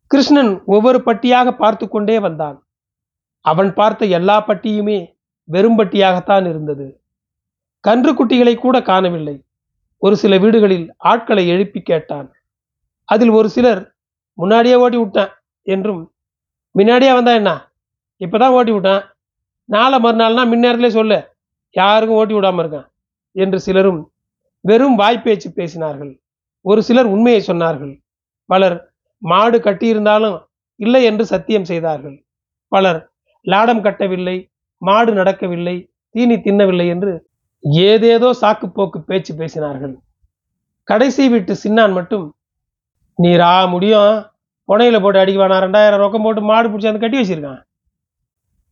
கிருஷ்ணன் 0.07 0.53
ஒவ்வொரு 0.65 0.99
பட்டியாக 1.03 1.49
பார்த்து 1.53 1.89
கொண்டே 1.89 2.19
வந்தான். 2.19 2.57
அவன் 3.45 3.71
பார்த்த 3.75 4.07
எல்லா 4.19 4.37
பட்டியுமே 4.47 4.99
வெறும் 5.49 5.79
பட்டியாகத்தான் 5.79 6.47
இருந்தது. 6.49 6.87
கன்று 7.85 8.13
குட்டிகளை 8.13 8.55
கூட 8.55 8.77
காணவில்லை. 8.83 9.37
ஒரு 10.03 10.15
சில 10.17 10.39
வீடுகளில் 10.39 10.87
ஆட்களை 10.97 11.49
எழுப்பி 11.49 11.81
கேட்டான். 11.81 12.29
அதில் 13.05 13.29
ஒரு 13.29 13.49
சிலர் 13.49 13.95
முன்னாடியே 14.39 14.75
ஓட்டி 14.75 14.97
விட்டான் 14.97 15.33
என்றும் 15.67 16.03
முன்னாடியே 16.71 17.13
வந்தா 17.13 17.33
என்ன? 17.33 17.53
இப்பதான் 18.21 18.55
ஓட்டி 18.59 18.73
விட்டேன். 18.73 19.03
நாளை 19.65 19.99
மறுநாள்னா 20.05 20.43
முன்னேரத்திலே 20.53 20.89
சொல்லு. 20.89 21.19
யாருக்கும் 21.71 22.17
ஓட்டி 22.17 22.35
விடாம 22.35 22.59
இருக்கேன் 22.59 22.87
என்று 23.33 23.59
சிலரும் 23.61 24.01
வெறும் 24.61 24.97
வாய்ப்பேச்சு 24.99 25.49
பேசினார்கள். 25.57 26.13
ஒரு 26.65 26.81
சிலர் 26.83 27.09
உண்மையை 27.15 27.43
சொன்னார்கள். 27.47 27.93
பலர் 28.51 28.77
மாடு 29.23 29.59
கட்டியிருந்தாலும் 29.59 30.39
இல்லை 30.81 31.05
என்று 31.05 31.25
சத்தியம் 31.27 31.65
செய்தார்கள். 31.65 32.17
பலர் 32.73 33.01
லாடம் 33.47 33.83
கட்டவில்லை 33.83 34.37
மாடு 34.83 35.13
நடக்கவில்லை 35.13 35.77
தீனி 36.15 36.37
தின்னவில்லை 36.37 36.87
என்று 36.89 37.13
ஏதேதோ 37.65 38.29
சாக்கு 38.41 38.67
போக்கு 38.67 39.01
பேச்சு 39.01 39.35
பேசினார்கள். 39.35 39.95
கடைசி 40.85 41.29
வீட்டு 41.29 41.57
சின்னான் 41.65 41.93
மட்டும் 41.93 42.35
நீரா 43.19 43.69
முடியும். 43.69 44.29
புனையில 44.69 45.01
போட்டு 45.01 45.21
அடிக்குவானா? 45.25 45.57
ரெண்டாயிரம் 45.67 46.03
ரொக்கம் 46.05 46.23
போட்டு 46.23 46.43
மாடு 46.43 46.69
பிடிச்சி 46.69 46.87
அந்த 46.87 47.01
கட்டி 47.01 47.19
வச்சிருக்கான். 47.19 47.61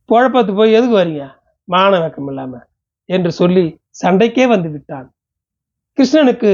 குழப்பத்து 0.05 0.53
போய் 0.53 0.73
எதுக்கு 0.73 0.97
வரீங்க? 1.01 1.23
மான 1.63 1.99
வெக்கம் 1.99 2.27
இல்லாம 2.27 2.53
என்று 3.05 3.31
சொல்லி 3.31 3.79
சண்டைக்கே 4.03 4.47
வந்து 4.47 4.69
விட்டான். 4.69 5.07
கிருஷ்ணனுக்கு 5.97 6.51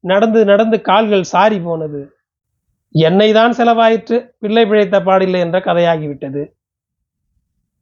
நடந்து 0.00 0.44
நடந்து 0.44 0.80
கால்கள் 0.80 1.22
சாரி 1.22 1.58
போனது. 1.60 2.00
என்னை 2.90 3.32
தான் 3.32 3.52
செலவாயிற்று? 3.52 4.34
பிள்ளை 4.38 4.66
பிழைத்த 4.66 5.00
பாடில்லை 5.00 5.40
என்ற 5.40 5.58
கதையாகிவிட்டது. 5.58 6.42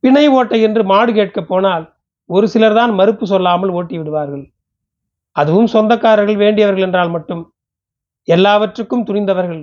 பிணை 0.01 0.29
ஓட்டை 0.29 0.63
என்று 0.63 0.85
மாடு 0.85 1.13
கேட்க 1.13 1.41
போனால் 1.43 1.96
ஒரு 2.31 2.47
சிலர் 2.53 2.79
தான் 2.79 2.93
மறுப்பு 2.99 3.25
சொல்லாமல் 3.33 3.73
ஓட்டி 3.79 3.97
விடுவார்கள். 3.99 4.45
அதுவும் 5.37 5.69
சொந்தக்காரர்கள் 5.75 6.39
வேண்டியவர்கள் 6.45 6.87
என்றால் 6.87 7.13
மட்டும். 7.17 7.43
எல்லாவற்றுக்கும் 8.29 9.05
துணிந்தவர்கள். 9.09 9.63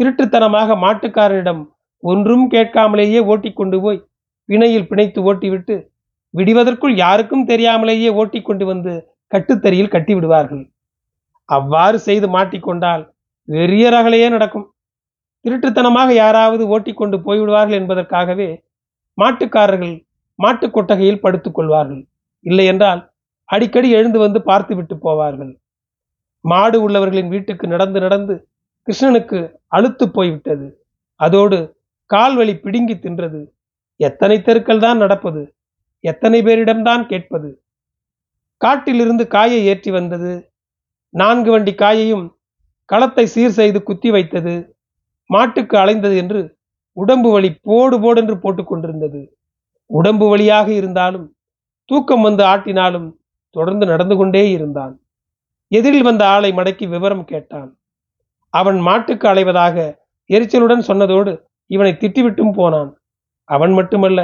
திருட்டுத்தனமாக 0.00 0.76
மாட்டுக்காரனிடம் 0.84 1.62
ஒன்றும் 2.02 2.44
கேட்காமலேயே 2.54 3.20
ஓட்டி 3.32 3.50
கொண்டு 3.52 3.76
போய் 3.84 4.04
பிணையில் 4.48 4.88
பிணைத்து 4.90 5.20
ஓட்டிவிட்டு 5.30 5.74
விடுவதற்குள் 6.34 6.94
யாருக்கும் 7.04 7.46
தெரியாமலேயே 7.50 8.10
ஓட்டி 8.20 8.40
கொண்டு 8.42 8.64
வந்து 8.70 8.92
கட்டுத்தறியில் 9.32 9.94
கட்டி 9.94 10.12
விடுவார்கள். 10.14 10.62
அவ்வாறு 11.48 11.98
செய்து 12.08 12.26
மாட்டிக்கொண்டால் 12.36 13.02
வெறிய 13.48 13.84
ரகலையே 13.94 14.28
நடக்கும். 14.34 14.66
திருட்டுத்தனமாக 15.44 16.10
யாராவது 16.14 16.64
ஓட்டி 16.74 16.92
கொண்டு 16.92 17.16
போய்விடுவார்கள் 17.26 17.78
என்பதற்காகவே 17.80 18.48
மாட்டுக்காரர்கள் 19.18 19.94
மாட்டு 20.38 20.66
கொட்டகையில் 20.70 21.22
படுத்துக் 21.24 21.56
கொள்வார்கள். 21.56 22.02
இல்லையென்றால் 22.46 23.00
அடிக்கடி 23.48 23.88
எழுந்து 23.90 24.18
வந்து 24.18 24.38
பார்த்து 24.42 24.72
விட்டு 24.76 24.94
போவார்கள். 24.96 25.52
மாடு 26.44 26.78
உள்ளவர்களின் 26.82 27.28
வீட்டுக்கு 27.28 27.66
நடந்து 27.66 27.98
நடந்து 28.00 28.34
கிருஷ்ணனுக்கு 28.88 29.38
அழுத்து 29.68 30.04
போய்விட்டது. 30.10 30.66
அதோடு 31.20 31.58
கால்வழி 32.10 32.54
பிடுங்கி 32.54 32.94
தின்றது. 32.94 33.40
எத்தனை 34.00 34.36
தெருக்கள் 34.42 34.78
தான் 34.78 34.96
நடப்பது? 34.96 35.42
எத்தனை 36.04 36.38
பேரிடம்தான் 36.42 37.02
கேட்பது? 37.06 37.50
காட்டிலிருந்து 38.60 39.24
காயை 39.26 39.60
ஏற்றி 39.64 39.90
வந்தது. 39.90 40.32
நான்கு 41.14 41.50
வண்டி 41.50 41.72
காயையும் 41.74 42.26
களத்தை 42.88 43.24
சீர் 43.26 43.56
செய்து 43.58 43.78
குத்தி 43.82 44.10
வைத்தது. 44.10 44.54
மாட்டுக்கு 45.30 45.74
அலைந்தது 45.76 46.16
என்று 46.16 46.40
உடம்பு 46.96 47.28
வலி 47.30 47.50
போடு 47.66 47.96
போடென்று 48.00 48.34
போட்டுக்கொண்டிருந்தது 48.36 49.20
உடம்பு 49.96 50.28
வழியாக 50.28 50.68
இருந்தாலும் 50.72 51.26
தூக்கம் 51.84 52.22
வந்து 52.22 52.42
ஆட்டினாலும் 52.44 53.08
தொடர்ந்து 53.50 53.86
நடந்து 53.86 54.16
கொண்டே 54.16 54.50
இருந்தான். 54.50 54.94
எதிரில் 55.68 56.02
வந்த 56.02 56.22
ஆளை 56.26 56.50
மடக்கி 56.52 56.88
விவரம் 56.88 57.24
கேட்டான். 57.24 57.70
அவன் 58.48 58.78
மாட்டுக்கு 58.78 59.28
அலைவதாக 59.28 59.76
எரிச்சலுடன் 60.30 60.82
சொன்னதோடு 60.88 61.32
இவனை 61.66 61.92
திட்டிவிட்டும் 61.92 62.52
போனான். 62.52 62.90
அவன் 63.44 63.72
மட்டுமல்ல 63.72 64.20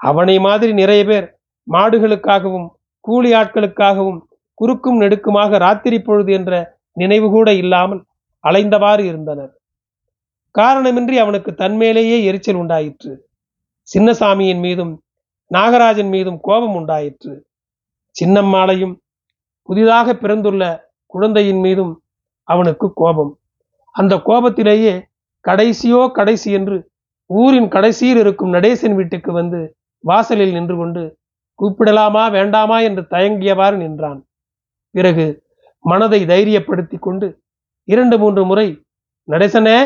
அவனை 0.00 0.38
மாதிரி 0.38 0.72
நிறைய 0.72 1.02
பேர் 1.04 1.26
மாடுகளுக்காகவும் 1.68 2.68
கூலி 3.00 3.30
ஆட்களுக்காகவும் 3.32 4.20
குறுக்கும் 4.54 5.00
நெடுக்குமாக 5.00 5.58
ராத்திரி 5.58 5.98
பொழுது 6.02 6.32
என்ற 6.32 6.52
நினைவு 6.92 7.30
கூட 7.30 7.48
இல்லாமல் 7.52 8.02
அலைந்தவாறு 8.44 9.02
இருந்தனர். 9.10 9.52
காரணமின்றி 10.54 11.16
அவனுக்கு 11.18 11.50
தன்மேலேயே 11.54 12.16
எரிச்சல் 12.24 12.54
உண்டாயிற்று. 12.54 13.12
சின்னசாமியின் 13.92 14.60
மீதும் 14.60 15.02
நாகராஜன் 15.54 16.08
மீதும் 16.08 16.38
கோபம் 16.40 16.74
உண்டாயிற்று. 16.74 17.46
சின்னம்மாளையும் 18.16 18.94
புதிதாக 19.62 20.14
பிறந்துள்ள 20.14 20.62
குழந்தையின் 21.06 21.60
மீதும் 21.60 22.02
அவனுக்கு 22.48 22.92
கோபம். 22.94 23.38
அந்த 23.94 24.16
கோபத்திலேயே 24.16 24.94
கடைசியோ 25.48 26.10
கடைசி 26.10 26.52
என்று 26.52 26.90
ஊரின் 27.26 27.68
கடைசியில் 27.68 28.18
இருக்கும் 28.18 28.52
நடேசன் 28.52 28.94
வீட்டுக்கு 28.94 29.32
வந்து 29.32 29.76
வாசலில் 30.04 30.52
நின்று 30.52 30.76
கொண்டு 30.76 31.02
கூப்பிடலாமா 31.58 32.30
வேண்டாமா? 32.30 32.80
என்று 32.80 33.02
தயங்கியவாறு 33.02 33.76
நின்றான். 33.76 34.20
பிறகு 34.90 35.26
மனதை 35.78 36.20
தைரியப்படுத்தி 36.26 36.98
கொண்டு 36.98 37.26
இரண்டு 37.84 38.18
மூன்று 38.18 38.44
முறை 38.44 38.68
நடேசனே 39.28 39.76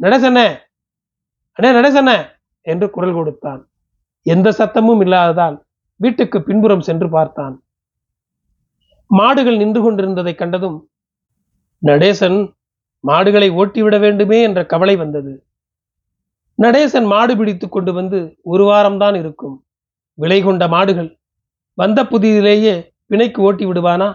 நடேசனே 0.00 0.46
அண்ணே 1.56 1.70
நடேசனே 1.76 2.16
என்று 2.62 2.90
குரல் 2.90 3.14
கொடுத்தான். 3.14 3.60
எந்த 4.22 4.48
சத்தமும் 4.50 5.00
இல்லாததால் 5.00 5.56
வீட்டுக்கு 5.96 6.42
பின்புறம் 6.42 6.80
சென்று 6.80 7.08
பார்த்தான். 7.08 7.54
மாடுகள் 9.06 9.56
நின்று 9.56 9.80
கொண்டிருந்ததை 9.82 10.34
கண்டதும் 10.34 10.78
நடேசன் 11.82 12.38
மாடுகளை 13.04 13.48
ஓட்டிவிட 13.50 13.98
வேண்டுமே 14.00 14.42
என்ற 14.42 14.60
கவலை 14.66 14.96
வந்தது. 14.96 15.32
நடேசன் 16.58 17.06
மாடு 17.06 17.36
பிடித்து 17.36 17.68
கொண்டு 17.68 17.92
வந்து 17.92 18.18
ஒரு 18.42 18.64
வாரம்தான் 18.64 19.14
இருக்கும். 19.14 19.56
விலை 20.14 20.42
கொண்ட 20.42 20.68
மாடுகள் 20.68 21.18
வந்த 21.74 22.00
புதியிலேயே 22.06 22.74
பிணைக்கு 23.10 23.40
ஓட்டி 23.40 23.64
விடுவானா? 23.66 24.08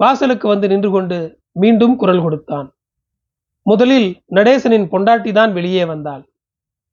வாசலுக்கு 0.00 0.48
வந்து 0.48 0.68
நின்று 0.68 0.90
கொண்டு 0.90 1.40
மீண்டும் 1.52 1.96
குரல் 1.96 2.22
கொடுத்தான். 2.22 2.68
முதலில் 3.62 4.08
நடேசனின் 4.34 4.88
பொண்டாட்டி 4.92 5.32
தான் 5.32 5.52
வெளியே 5.52 5.84
வந்தாள். 5.84 6.24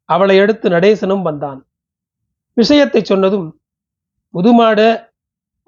அவளை 0.10 0.36
அடுத்து 0.43 0.67
நடேசனும் 0.69 1.25
வந்தான். 1.27 1.60
விஷயத்தை 2.57 3.01
சொன்னதும் 3.03 3.48
புது 4.33 4.51
மாடு 4.53 4.88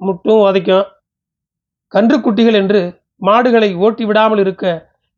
முட்டும் 0.02 0.42
உதைக்கும். 0.48 0.86
கன்றுக்குட்டிகள் 1.94 2.58
என்று 2.62 2.82
மாடுகளை 3.22 3.70
ஓட்டி 3.86 4.04
விடாமல் 4.06 4.42
இருக்க 4.44 4.66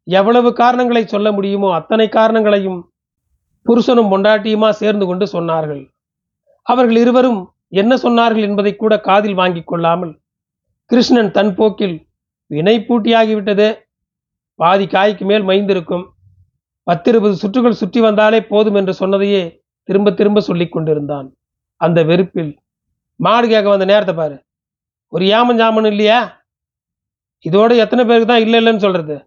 எவ்வளவு 0.07 0.49
காரணங்களை 0.53 1.03
சொல்ல 1.05 1.27
முடியுமோ 1.31 1.69
அத்தனை 1.75 2.07
காரணங்களையும் 2.17 2.79
புருஷனும் 3.65 4.11
பொண்டாட்டியுமா 4.11 4.69
சேர்ந்து 4.81 5.05
கொண்டு 5.05 5.25
சொன்னார்கள். 5.35 5.81
அவர்கள் 6.67 6.99
இருவரும் 7.03 7.41
என்ன 7.81 7.93
சொன்னார்கள் 8.03 8.45
என்பதை 8.47 8.71
கூட 8.75 8.93
காதில் 9.07 9.39
வாங்கிக் 9.39 9.69
கொள்ளாமல் 9.69 10.13
கிருஷ்ணன் 10.91 11.31
தன் 11.31 11.53
போக்கில் 11.55 11.95
வினை 12.51 12.75
பூட்டியாகிவிட்டது 12.87 13.67
பாதி 14.59 14.85
காய்க்கு 14.85 15.25
மேல் 15.25 15.45
மைந்திருக்கும் 15.49 16.05
பத்திருபது 16.87 17.35
சுற்றுகள் 17.41 17.79
சுற்றி 17.81 17.99
வந்தாலே 18.07 18.39
போதும் 18.51 18.77
என்று 18.79 18.93
சொன்னதையே 18.93 19.43
திரும்ப 19.89 20.11
திரும்ப 20.11 20.39
சொல்லிக் 20.39 20.73
கொண்டிருந்தான். 20.75 21.27
அந்த 21.81 21.99
வெறுப்பில் 22.03 22.51
மாடு 23.19 23.45
கேட்க 23.47 23.67
வந்த 23.69 23.85
நேரத்தை 23.85 24.13
பாரு. 24.15 24.37
ஒரு 25.13 25.25
ஏமன் 25.37 25.59
ஜாமன் 25.61 25.89
இல்லையா? 25.91 26.19
இதோட 27.45 27.71
எத்தனை 27.83 28.03
பேருக்கு 28.05 28.29
தான் 28.31 28.43
இல்லை 28.45 28.59
இல்லைன்னு 28.61 28.85
சொல்றது? 28.85 29.17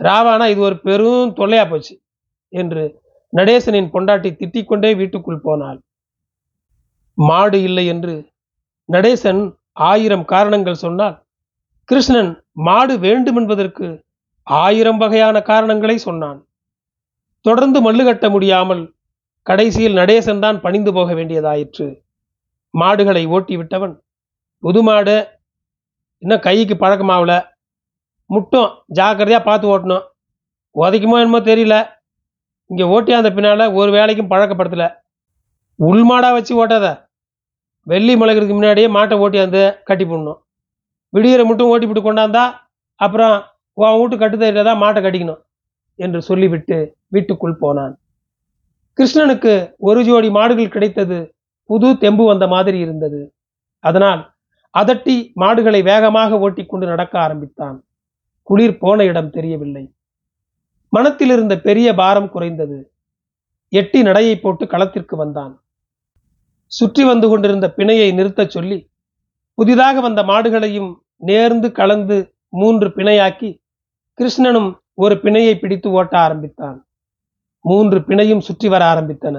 ராவானா 0.00 0.46
இது 0.52 0.60
ஒரு 0.68 0.76
பெரும் 0.86 1.30
தொல்லையா 1.38 1.64
போச்சு 1.70 1.94
என்று 2.52 2.82
நடேசனின் 3.32 3.92
பொண்டாட்டி 3.94 4.30
திட்டிக்கொண்டே 4.40 4.90
வீட்டுக்குள் 4.96 5.44
போனாள். 5.46 5.78
மாடு 7.18 7.58
இல்லை 7.68 7.84
என்று 7.86 8.14
நடேசன் 8.88 9.42
ஆயிரம் 9.90 10.24
காரணங்கள் 10.24 10.82
சொன்னால் 10.84 11.16
கிருஷ்ணன் 11.88 12.30
மாடு 12.68 12.94
வேண்டும் 12.98 13.38
என்பதற்கு 13.40 13.86
ஆயிரம் 14.46 15.00
வகையான 15.02 15.36
காரணங்களை 15.50 15.96
சொன்னான். 15.98 16.38
தொடர்ந்து 17.48 17.78
மல்லு 17.86 18.02
கட்ட 18.06 18.26
முடியாமல் 18.34 18.82
கடைசியில் 19.46 19.98
நடேசன் 20.00 20.42
தான் 20.44 20.58
பணிந்து 20.64 20.90
போக 20.96 21.10
வேண்டியதாயிற்று. 21.18 21.86
மாடுகளை 22.74 23.22
ஓட்டி 23.34 23.54
விட்டவன். 23.60 23.94
புது 24.62 24.80
மாடு. 24.88 25.16
இன்னும் 26.22 26.42
கைக்கு 26.46 26.74
பழக்கமாகல 26.82 27.32
முட்டும். 28.30 28.70
ஜாக்கிரதையாக 28.98 29.42
பார்த்து 29.48 29.66
ஓட்டணும். 29.74 30.04
உதைக்குமோ 30.76 31.18
என்னமோ 31.22 31.40
தெரியல. 31.50 31.76
இங்கே 32.70 32.86
ஓட்டியாந்த 32.94 33.28
பின்னால் 33.36 33.64
ஒரு 33.80 33.90
வேலைக்கும் 33.96 34.30
பழக்கப்படுத்தலை. 34.32 34.88
உள் 35.78 36.04
மாடாக 36.10 36.36
வச்சு 36.36 36.52
ஓட்டாத. 36.62 36.86
வெள்ளி 37.86 38.14
முளைக்கிறதுக்கு 38.20 38.58
முன்னாடியே 38.58 38.88
மாட்டை 38.96 39.16
ஓட்டியாந்து 39.24 39.62
கட்டி 39.88 40.04
போடணும். 40.04 40.38
விடியரை 41.16 41.44
மட்டும் 41.50 41.70
ஓட்டி 41.72 41.86
போட்டு 41.86 42.02
கொண்டாந்தா 42.06 42.44
அப்புறம் 43.00 43.36
உன் 43.82 43.98
வீட்டு 44.00 44.16
கட்டு 44.22 44.64
தான் 44.68 44.82
மாட்டை 44.84 45.00
கட்டிக்கணும். 45.02 45.40
என்று 46.04 46.20
சொல்லிவிட்டு 46.22 46.76
வீட்டுக்குள் 47.14 47.60
போனான். 47.62 47.94
கிருஷ்ணனுக்கு 48.98 49.52
ஒரு 49.88 50.00
ஜோடி 50.04 50.28
மாடுகள் 50.30 50.74
கிடைத்தது 50.74 51.18
புது 51.70 51.88
தெம்பு 52.02 52.24
வந்த 52.24 52.44
மாதிரி 52.46 52.78
இருந்தது. 52.78 53.20
அதனால் 53.84 54.22
அதட்டி 54.74 55.14
மாடுகளை 55.32 55.80
வேகமாக 55.82 56.38
ஓட்டிக்கொண்டு 56.38 56.86
நடக்க 56.86 57.14
ஆரம்பித்தான். 57.20 57.76
குளிர் 58.48 58.80
போன 58.82 59.04
இடம் 59.04 59.30
தெரியவில்லை. 59.30 59.84
மனத்தில் 60.92 61.30
இருந்த 61.30 61.54
பெரிய 61.60 61.88
பாரம் 61.94 62.30
குறைந்தது. 62.30 62.78
எட்டி 63.72 64.00
நடையை 64.02 64.34
போட்டு 64.36 64.64
களத்திற்கு 64.66 65.14
வந்தான். 65.16 65.54
சுற்றி 66.72 67.02
வந்து 67.04 67.26
கொண்டிருந்த 67.28 67.66
பிணையை 67.76 68.08
நிறுத்தச் 68.14 68.54
சொல்லி 68.54 68.78
புதிதாக 69.58 70.00
வந்த 70.00 70.20
மாடுகளையும் 70.22 70.90
நேர்ந்து 71.26 71.68
கலந்து 71.72 72.16
மூன்று 72.52 72.88
பிணையாக்கி 72.88 73.50
கிருஷ்ணனும் 74.18 74.70
ஒரு 75.02 75.14
பிணையை 75.22 75.54
பிடித்து 75.58 75.88
ஓட்ட 75.90 76.14
ஆரம்பித்தான். 76.18 76.78
மூன்று 77.64 77.98
பிணையும் 78.08 78.46
சுற்றி 78.46 78.68
வர 78.68 78.82
ஆரம்பித்தன. 78.92 79.36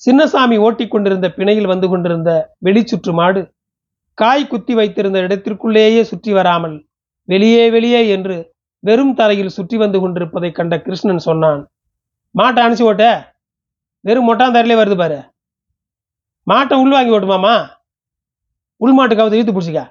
சின்னசாமி 0.00 0.56
ஓட்டி 0.66 0.84
கொண்டிருந்த 0.88 1.26
பிணையில் 1.36 1.70
வந்து 1.72 1.88
கொண்டிருந்த 1.88 2.30
வெளிச்சுற்று 2.64 3.12
மாடு 3.12 3.42
காய் 4.18 4.44
குத்தி 4.46 4.74
வைத்திருந்த 4.74 5.18
இடத்திற்குள்ளேயே 5.26 6.02
சுற்றி 6.10 6.32
வராமல் 6.32 6.76
வெளியே 7.28 7.70
வெளியே 7.70 8.00
என்று 8.08 8.36
வெறும் 8.84 9.14
தரையில் 9.14 9.54
சுற்றி 9.56 9.76
வந்து 9.76 9.98
கொண்டிருப்பதை 10.00 10.50
கண்ட 10.52 10.74
கிருஷ்ணன் 10.82 11.26
சொன்னான் 11.28 11.62
மாட்டை 12.38 12.60
அனுப்பிச்சு 12.64 12.88
ஓட்ட. 12.90 13.06
வெறும் 14.04 14.28
மொட்டாந்தரையிலே 14.28 14.76
வருது 14.80 14.96
பாரு. 14.96 15.18
மாட்டை 16.46 16.74
உள்வாங்கி 16.84 17.12
ஓட்டுமாமா 17.16 17.54
உள் 18.80 18.96
மாட்டுக்காவது 18.98 19.36
இழுத்து 19.38 19.54
பிடிச்சிக்க. 19.56 19.82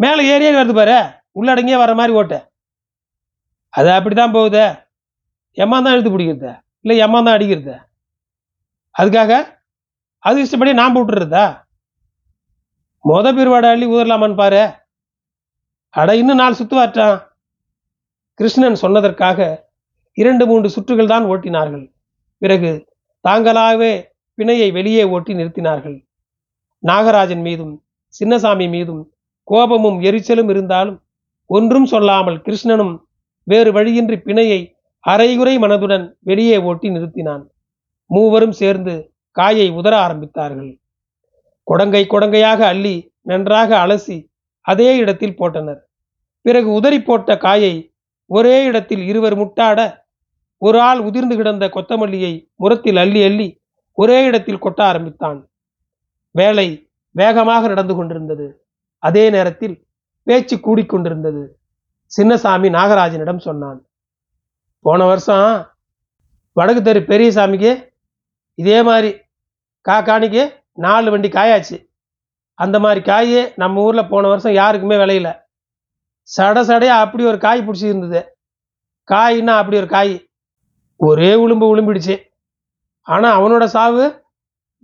மேலே 0.00 0.22
ஏறியே 0.32 0.50
வருது 0.58 0.74
பாரு. 0.74 0.98
உள்ளடங்கியே 1.38 1.78
வர 1.82 1.94
மாதிரி 2.00 2.14
ஓட்ட. 2.20 2.36
அது 3.74 3.88
அப்படிதான் 3.96 4.34
போகுது. 4.36 4.64
எம்மா 5.56 5.76
தான் 5.80 5.94
எழுத்து 5.96 6.12
பிடிக்கிறத. 6.14 6.48
இல்லை 6.84 6.96
எம்மா 7.04 7.18
தான் 7.22 7.36
அடிக்கிறத. 7.36 7.72
அதுக்காக 8.98 9.32
அது 10.18 10.42
இஷ்டப்படி 10.44 10.72
நான் 10.80 10.94
போட்டுறதா 10.96 11.46
மொத 13.04 13.26
பிரிவாட 13.36 13.66
அள்ளி 13.74 13.86
ஊதரலாமான்னு 13.92 14.40
பாரு. 14.42 14.62
அட 15.90 16.10
இன்னும் 16.20 16.40
நாலு 16.42 16.54
சுத்துவாற்றான் 16.60 17.16
கிருஷ்ணன் 18.40 18.82
சொன்னதற்காக 18.82 19.38
இரண்டு 20.12 20.44
மூன்று 20.46 20.68
சுற்றுகள் 20.74 21.12
தான் 21.12 21.28
ஓட்டினார்கள். 21.32 21.84
பிறகு 22.42 22.70
தாங்களாகவே 23.24 23.92
பிணையை 24.38 24.68
வெளியே 24.72 25.02
ஓட்டி 25.14 25.32
நிறுத்தினார்கள். 25.40 25.96
நாகராஜன் 26.82 27.44
மீதும் 27.48 27.74
சின்னசாமி 28.14 28.66
மீதும் 28.74 29.02
கோபமும் 29.48 29.98
எரிச்சலும் 30.08 30.50
இருந்தாலும் 30.54 30.98
ஒன்றும் 31.50 31.88
சொல்லாமல் 31.92 32.38
கிருஷ்ணனும் 32.46 32.94
வேறு 33.44 33.72
வழியின்றி 33.72 34.16
பிணையை 34.16 34.60
அரைகுறை 35.04 35.58
மனதுடன் 35.58 36.12
வெளியே 36.20 36.56
ஓட்டி 36.58 36.88
நிறுத்தினான். 36.88 37.44
மூவரும் 38.10 38.52
சேர்ந்து 38.52 38.94
காயை 39.30 39.70
உதற 39.70 39.94
ஆரம்பித்தார்கள். 40.06 40.72
குடங்கை 41.62 42.06
குடங்கையாக 42.06 42.60
அள்ளி 42.64 43.12
நன்றாக 43.20 43.86
அலசி 43.86 44.18
அதே 44.60 44.96
இடத்தில் 44.96 45.36
போட்டனர். 45.38 45.80
பிறகு 46.40 46.72
உதறி 46.72 47.02
போட்ட 47.02 47.36
காயை 47.36 47.74
ஒரே 48.26 48.64
இடத்தில் 48.64 49.02
இருவர் 49.06 49.36
முட்டாட 49.38 49.80
ஒரு 50.58 50.80
ஆள் 50.80 50.98
உதிர்ந்து 50.98 51.36
கிடந்த 51.36 51.66
கொத்தமல்லியை 51.66 52.32
முரத்தில் 52.54 52.96
அள்ளி 52.96 53.22
அள்ளி 53.24 53.48
ஒரே 53.98 54.24
இடத்தில் 54.24 54.62
கொட்ட 54.62 54.80
ஆரம்பித்தான். 54.80 55.50
வேலை 56.30 56.68
வேகமாக 57.10 57.68
நடந்து 57.68 57.94
கொண்டிருந்தது. 57.94 58.46
அதே 58.98 59.30
நேரத்தில் 59.30 59.84
பேச்சு 60.22 60.56
கூடிக்கொண்டிருந்தது. 60.56 61.42
சின்னசாமி 62.14 62.68
நாகராஜனிடம் 62.78 63.44
சொன்னான். 63.46 63.80
போன 64.84 65.04
வருஷம் 65.10 65.48
வடக்கு 66.56 66.82
தெரு 66.82 67.00
பெரியசாமிக்கு 67.10 67.72
இதே 68.58 68.78
மாதிரி 68.88 69.10
கா 69.86 69.96
காணிக்கு 70.02 70.42
நாலு 70.84 71.08
வண்டி 71.10 71.28
காயாச்சு. 71.28 71.76
அந்த 72.58 72.76
மாதிரி 72.84 73.00
காய் 73.08 73.38
நம்ம 73.62 73.82
ஊரில் 73.86 74.10
போன 74.12 74.28
வருஷம் 74.32 74.58
யாருக்குமே 74.60 74.96
விளையல. 75.02 75.30
சட 76.28 76.58
சடையாக 76.68 77.02
அப்படி 77.04 77.22
ஒரு 77.30 77.38
காய் 77.38 77.64
பிடிச்சிருந்தது 77.66 78.20
காய்னா 79.08 79.54
அப்படி 79.60 79.76
ஒரு 79.82 79.88
காய். 79.96 80.14
ஒரே 81.00 81.32
உளும்பு 81.44 81.66
உளும்பிடுச்சு. 81.72 82.16
ஆனால் 83.06 83.36
அவனோட 83.38 83.64
சாவு 83.74 84.04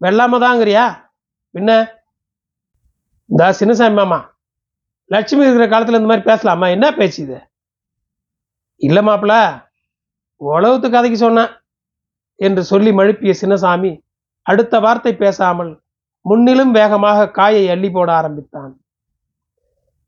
வெள்ளாம 0.00 0.40
தாங்கிறியா 0.46 0.84
பின்ன 1.54 1.70
இந்த 3.30 3.42
சின்னசாமி 3.60 3.96
மாமா 4.00 4.18
லட்சுமி 5.10 5.44
இருக்கிற 5.44 5.66
காலத்துல 5.66 5.98
இந்த 6.00 6.10
மாதிரி 6.10 6.22
பேசலாமா? 6.22 6.66
என்ன 6.68 6.94
பேச்சு 6.94 7.22
இது? 7.22 7.38
இல்லை 8.76 9.02
மாப்பிள்ள 9.02 9.34
உழவுத்து 10.40 10.90
கதைக்கு 10.90 11.18
சொன்னேன் 11.18 11.50
என்று 12.34 12.62
சொல்லி 12.64 12.90
மழுப்பிய 12.90 13.32
சின்னசாமி 13.40 13.90
அடுத்த 14.42 14.80
வார்த்தை 14.80 15.16
பேசாமல் 15.16 15.72
முன்னிலும் 16.20 16.70
வேகமாக 16.70 17.30
காயை 17.30 17.64
அள்ளி 17.70 17.90
போட 17.90 18.12
ஆரம்பித்தான். 18.12 18.72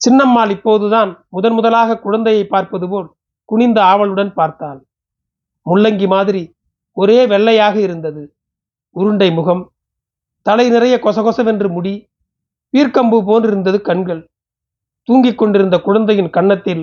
சின்னம்மாள் 0.00 0.50
இப்போதுதான் 0.50 1.10
முதன் 1.28 1.52
முதலாக 1.52 1.98
குழந்தையை 1.98 2.46
பார்ப்பது 2.46 2.88
போல் 2.88 3.08
குனிந்த 3.44 3.78
ஆவலுடன் 3.84 4.32
பார்த்தாள். 4.32 4.80
முள்ளங்கி 5.66 6.06
மாதிரி 6.06 6.42
ஒரே 6.96 7.26
வெள்ளையாக 7.26 7.80
இருந்தது. 7.80 8.22
உருண்டை 8.96 9.32
முகம் 9.32 9.72
தலை 10.46 10.68
நிறைய 10.68 10.98
கொசகொசவென்று 11.02 11.68
முடி 11.68 12.10
பீர்க்கம்பு 12.74 13.18
போன்றிருந்தது 13.28 13.80
கண்கள். 13.80 14.30
தூங்கிக் 15.08 15.38
கொண்டிருந்த 15.40 15.76
குழந்தையின் 15.80 16.34
கன்னத்தில் 16.36 16.82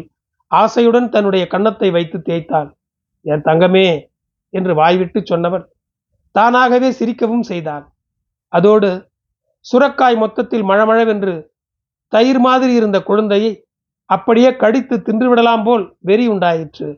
ஆசையுடன் 0.52 1.10
தன்னுடைய 1.10 1.44
கன்னத்தை 1.48 1.90
வைத்து 1.92 2.18
தேய்த்தாள். 2.30 2.70
என் 3.26 3.46
தங்கமே 3.48 3.88
என்று 4.54 4.74
வாய்விட்டு 4.76 5.20
சொன்னவள் 5.22 5.66
தானாகவே 6.36 6.90
சிரிக்கவும் 7.00 7.46
செய்தாள். 7.52 7.86
அதோடு 8.54 8.90
சுரக்காய் 9.66 10.18
மொத்தத்தில் 10.18 10.64
மழமழவென்று 10.64 11.34
தயிர் 12.14 12.40
மாதிரி 12.40 12.74
இருந்த 12.74 12.98
குழந்தையை 13.10 13.52
அப்படியே 14.10 14.52
கடித்து 14.56 14.96
தின்றுவிடலாம் 14.98 15.64
போல் 15.64 15.84
வெறி 16.00 16.26
உண்டாயிற்று. 16.28 16.90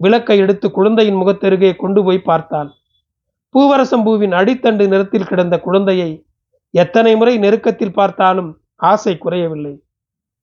விளக்கை 0.00 0.36
எடுத்து 0.38 0.66
குழந்தையின் 0.70 1.20
முகத்தருகே 1.22 1.70
கொண்டு 1.76 2.00
போய் 2.04 2.26
பார்த்தாள். 2.30 2.70
பூவரசம்பூவின் 3.54 4.34
அடித்தண்டு 4.40 4.84
நிறத்தில் 4.92 5.28
கிடந்த 5.30 5.56
குழந்தையை 5.66 6.10
எத்தனை 6.74 7.12
முறை 7.16 7.34
நெருக்கத்தில் 7.38 7.96
பார்த்தாலும் 7.98 8.50
ஆசை 8.90 9.14
குறையவில்லை. 9.18 9.74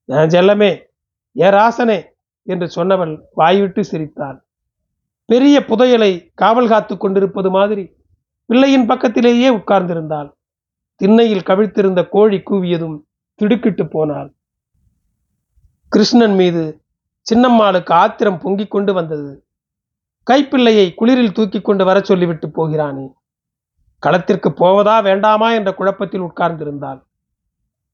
நான் 0.10 0.30
செல்லமே 0.30 0.72
ஏ 1.36 1.50
ராசனே! 1.50 2.00
என்று 2.48 2.68
சொன்னவள் 2.76 3.14
வாய்விட்டு 3.34 3.84
சிரித்தாள் 3.84 4.40
பெரிய 5.30 5.60
புதையலை 5.60 6.10
காவல் 6.34 6.68
காத்து 6.68 6.98
கொண்டிருப்பது 6.98 7.50
மாதிரி 7.50 7.84
பிள்ளையின் 8.50 8.86
பக்கத்திலேயே 8.86 9.50
உட்கார்ந்திருந்தாள். 9.50 10.30
திண்ணையில் 11.02 11.48
கவிழ்த்திருந்த 11.50 12.02
கோழி 12.10 12.38
கூவியதும் 12.38 12.98
திடுக்கிட்டு 13.40 13.84
போனாள். 13.88 14.30
கிருஷ்ணன் 15.92 16.36
மீது 16.36 16.64
சின்னம்மாளுக்கு 17.26 17.94
ஆத்திரம் 17.94 18.40
பொங்கிக் 18.40 18.72
கொண்டு 18.72 18.94
வந்தது. 18.94 19.32
கைப்பிள்ளையை 20.28 20.94
குளிரில் 20.94 21.32
தூக்கி 21.32 21.62
கொண்டு 21.62 21.86
வர 21.86 22.00
சொல்லிவிட்டு 22.00 22.48
போகிறானே. 22.48 23.08
களத்திற்கு 24.04 24.50
போவதா 24.54 25.00
வேண்டாமா 25.00 25.54
என்ற 25.54 25.74
குழப்பத்தில் 25.74 26.22
உட்கார்ந்திருந்தாள். 26.22 27.00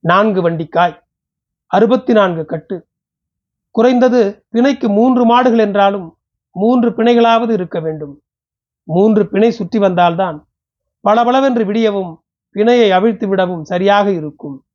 நான்கு 0.04 0.50
வண்டிக்காய் 0.50 0.98
அறுபத்தி 1.72 2.14
நான்கு 2.14 2.46
கட்டு. 2.46 2.88
குறைந்தது 3.72 4.46
பிணைக்கு 4.54 4.88
மூன்று 4.88 5.26
மாடுகள் 5.26 5.60
என்றாலும் 5.60 6.18
மூன்று 6.52 6.90
பிணைகளாவது 6.90 7.50
இருக்க 7.50 7.80
வேண்டும். 7.80 8.22
மூன்று 8.84 9.30
பிணை 9.30 9.52
சுற்றி 9.52 9.80
வந்தால்தான் 9.80 10.48
பளபளவென்று 11.00 11.66
விடியவும் 11.66 12.16
பிணையை 12.56 12.90
அவிழ்த்து 12.90 13.28
விடவும் 13.28 13.64
சரியாக 13.64 14.12
இருக்கும். 14.12 14.66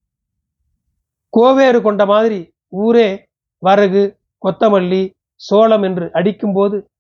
கோவேறு 1.29 1.83
கொண்ட 1.83 2.07
மாதிரி 2.07 2.55
ஊரே 2.69 3.27
வரகு 3.59 4.19
கொத்தமல்லி 4.47 5.11
சோளம் 5.35 5.83
என்று 5.83 6.13
அடிக்கும்போது 6.13 6.91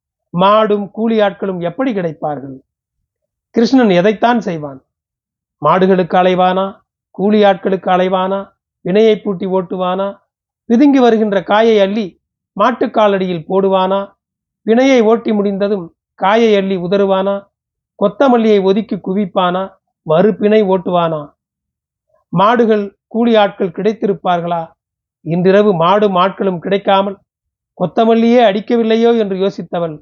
மாடும் 0.40 0.90
கூலி 0.90 1.20
ஆட்களும் 1.20 1.60
எப்படி 1.60 1.92
கிடைப்பார்கள்? 1.92 2.56
கிருஷ்ணன் 3.50 3.90
எதைத்தான் 3.90 4.40
செய்வான்? 4.40 4.80
மாடுகளுக்கு 5.62 6.16
அலைவானா? 6.22 6.80
கூலி 7.10 7.44
ஆட்களுக்கு 7.44 7.88
அலைவானா? 7.90 8.53
வினையை 8.84 9.14
பூட்டி 9.16 9.46
ஓட்டுவானா? 9.46 10.08
பிதுங்கி 10.70 11.00
வருகின்ற 11.00 11.36
காயை 11.42 11.76
அள்ளி 11.84 12.06
மாட்டுக்காலடியில் 12.56 13.46
போடுவானா? 13.48 14.00
பிணையை 14.66 14.98
ஓட்டி 15.02 15.30
முடிந்ததும் 15.32 15.86
காயை 16.18 16.50
அள்ளி 16.56 16.76
உதறுவானா? 16.76 17.34
கொத்தமல்லியை 17.98 18.58
ஒதுக்கி 18.62 18.96
குவிப்பானா? 18.96 19.62
மறுபிணை 20.06 20.60
ஓட்டுவானா? 20.74 21.20
மாடுகள் 22.32 22.84
கூலி 23.06 23.32
ஆட்கள் 23.36 23.76
கிடைத்திருப்பார்களா? 23.76 24.62
இன்றிரவு 25.26 25.70
மாடும் 25.82 26.16
ஆட்களும் 26.22 26.62
கிடைக்காமல் 26.64 27.18
கொத்தமல்லியே 27.78 28.40
அடிக்கவில்லையோ 28.48 29.10
என்று 29.22 29.36
யோசித்தவள் 29.36 29.94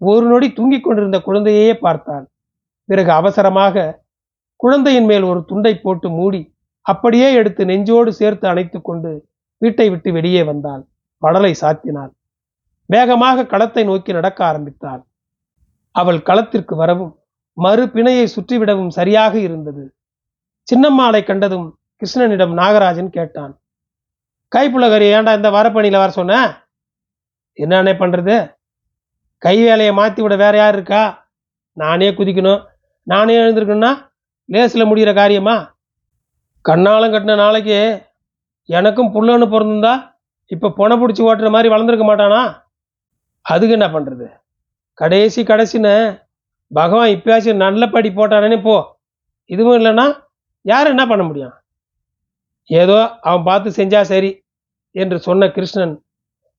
ஒரு 0.00 0.24
நொடி 0.26 0.48
தூங்கிக் 0.52 0.84
கொண்டிருந்த 0.84 1.18
குழந்தையே 1.20 1.72
பார்த்தாள். 1.84 2.26
பிறகு 2.88 3.10
அவசரமாக 3.12 3.86
குழந்தையின் 4.60 5.04
மேல் 5.04 5.22
ஒரு 5.22 5.40
துண்டை 5.46 5.72
போட்டு 5.78 6.08
மூடி 6.10 6.40
அப்படியே 6.88 7.28
எடுத்து 7.40 7.62
நெஞ்சோடு 7.70 8.10
சேர்த்து 8.20 8.46
அணைத்து 8.48 8.78
கொண்டு 8.82 9.10
வீட்டை 9.62 9.86
விட்டு 9.90 10.10
வெளியே 10.12 10.42
வந்தாள். 10.42 10.82
படலை 11.22 11.52
சாத்தினாள். 11.60 12.12
வேகமாக 12.90 13.46
களத்தை 13.46 13.82
நோக்கி 13.84 14.10
நடக்க 14.12 14.40
ஆரம்பித்தாள். 14.44 15.02
அவள் 15.94 16.20
களத்திற்கு 16.28 16.74
வரவும் 16.76 17.12
மறு 17.56 17.84
பிணையை 17.94 18.26
சுற்றிவிடவும் 18.34 18.92
சரியாக 18.98 19.34
இருந்தது. 19.38 19.84
சின்னம்மாளை 20.68 21.20
கண்டதும் 21.24 21.66
கிருஷ்ணனிடம் 22.02 22.52
நாகராஜன் 22.60 23.10
கேட்டான். 23.10 23.52
கைப்புலகரி 24.52 25.06
ஏன்டா 25.14 25.32
இந்த 25.38 25.50
வரப்பணியில் 25.50 26.02
வர 26.02 26.10
சொன்ன? 26.10 26.34
என்னன்னே 27.58 27.94
பண்ணுறது 28.02 28.36
கை 29.42 29.56
வேலையை 29.64 29.92
மாற்றி 29.92 30.20
விட 30.22 30.34
வேற 30.36 30.54
யார் 30.56 30.76
இருக்கா? 30.78 31.02
நானே 31.76 32.10
குதிக்கணும். 32.10 32.62
நானே 33.06 33.34
எழுந்திருக்கணும்னா 33.42 33.92
லேசில் 34.48 34.88
முடிகிற 34.90 35.10
காரியமா? 35.14 35.56
கண்ணாலம் 36.64 37.12
கட்டின 37.12 37.36
நாளைக்கு 37.42 37.78
எனக்கும் 38.68 39.12
புள்ளன்னு 39.14 39.46
பிறந்திருந்தா 39.52 39.92
இப்போ 40.50 40.68
பொணை 40.78 40.94
பிடிச்சி 40.96 41.22
ஓட்டுற 41.28 41.48
மாதிரி 41.54 41.68
வளர்ந்துருக்க 41.72 42.06
மாட்டானா? 42.08 42.40
அதுக்கு 43.46 43.76
என்ன 43.78 43.86
பண்ணுறது 43.94 44.26
கடைசி 44.98 45.40
கடைசின்னு 45.50 45.94
பகவான் 46.70 47.12
இப்பயாச்சும் 47.16 47.62
நல்ல 47.64 47.82
படி 47.94 48.08
போட்டானே 48.10 48.58
போ. 48.66 48.76
இதுவும் 49.50 49.78
இல்லைன்னா 49.78 50.06
யார் 50.64 50.92
என்ன 50.94 51.04
பண்ண 51.10 51.22
முடியும்? 51.28 51.54
ஏதோ 52.70 52.96
அவன் 53.28 53.46
பார்த்து 53.48 53.78
செஞ்சா 53.78 54.00
சரி 54.12 54.30
என்று 54.94 55.18
சொன்ன 55.28 55.48
கிருஷ்ணன் 55.56 55.94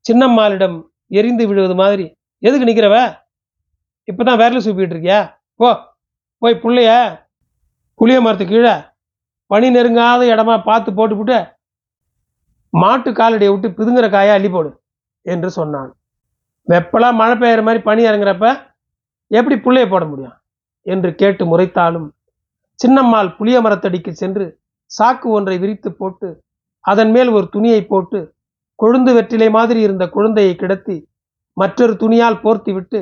சின்னம்மாளிடம் 0.05 0.77
எரிந்து 1.19 1.43
விடுவது 1.49 1.75
மாதிரி 1.83 2.05
எதுக்கு 2.43 2.67
நிற்கிறவ 2.69 2.97
இப்போ 4.07 4.21
தான் 4.23 4.39
விரல 4.41 4.61
சூப்பிட்டு 4.65 4.95
இருக்கியா? 4.95 5.19
போ 5.59 5.69
போய் 6.41 6.61
பிள்ளைய 6.63 6.91
புளிய 7.99 8.19
மரத்து 8.25 8.45
கீழே 8.45 8.73
பனி 9.49 9.67
நெருங்காத 9.75 10.21
இடமா 10.33 10.55
பார்த்து 10.63 10.89
போட்டுவிட்டு 10.93 11.37
மாட்டு 12.73 13.09
காலடியை 13.11 13.51
விட்டு 13.51 13.69
பிதுங்குற 13.77 14.07
காயை 14.09 14.33
அள்ளி 14.35 14.49
போடு 14.49 14.69
என்று 15.25 15.49
சொன்னான். 15.49 15.91
வெப்பலாம் 16.67 17.17
மழை 17.21 17.35
பெய்யுற 17.41 17.61
மாதிரி 17.67 17.81
பனி 17.83 18.01
இறங்குறப்ப 18.09 18.47
எப்படி 19.31 19.55
புள்ளைய 19.65 19.85
போட 19.89 20.03
முடியும்? 20.05 20.35
என்று 20.85 21.09
கேட்டு 21.21 21.43
முறைத்தாலும் 21.51 22.07
சின்னம்மாள் 22.79 23.29
புளிய 23.37 23.57
மரத்தடிக்கு 23.61 24.11
சென்று 24.11 24.45
சாக்கு 24.91 25.27
ஒன்றை 25.29 25.55
விரித்து 25.63 25.89
போட்டு 25.91 26.27
அதன் 26.85 27.11
மேல் 27.11 27.29
ஒரு 27.29 27.45
துணியை 27.55 27.81
போட்டு 27.85 28.19
கொழுந்து 28.79 29.11
வெற்றிலை 29.13 29.49
மாதிரி 29.49 29.79
இருந்த 29.81 30.03
குழந்தையை 30.07 30.53
கிடத்தி 30.55 30.95
மற்றொரு 31.57 31.93
துணியால் 31.95 32.41
போர்த்தி 32.43 32.71
விட்டு 32.73 32.99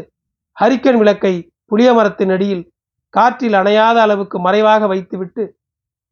ஹரிக்கன் 0.57 0.97
விளக்கை 0.97 1.33
புளிய 1.65 1.89
மரத்தின் 1.93 2.33
அடியில் 2.35 2.63
காற்றில் 3.13 3.53
அணையாத 3.53 3.97
அளவுக்கு 4.01 4.37
மறைவாக 4.39 4.87
வைத்துவிட்டு 4.87 5.43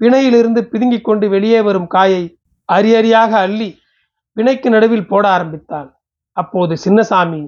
பிணையிலிருந்து 0.01 0.61
பிதுங்கிக் 0.71 1.07
கொண்டு 1.07 1.25
வெளியே 1.33 1.59
வரும் 1.67 1.89
காயை 1.95 2.23
அரியறியாக 2.69 3.31
அள்ளி 3.45 3.69
பிணைக்கு 4.37 4.69
நடுவில் 4.75 5.09
போட 5.11 5.25
ஆரம்பித்தான். 5.35 5.89
அப்போது 6.37 6.73
சின்னசாமி 6.85 7.41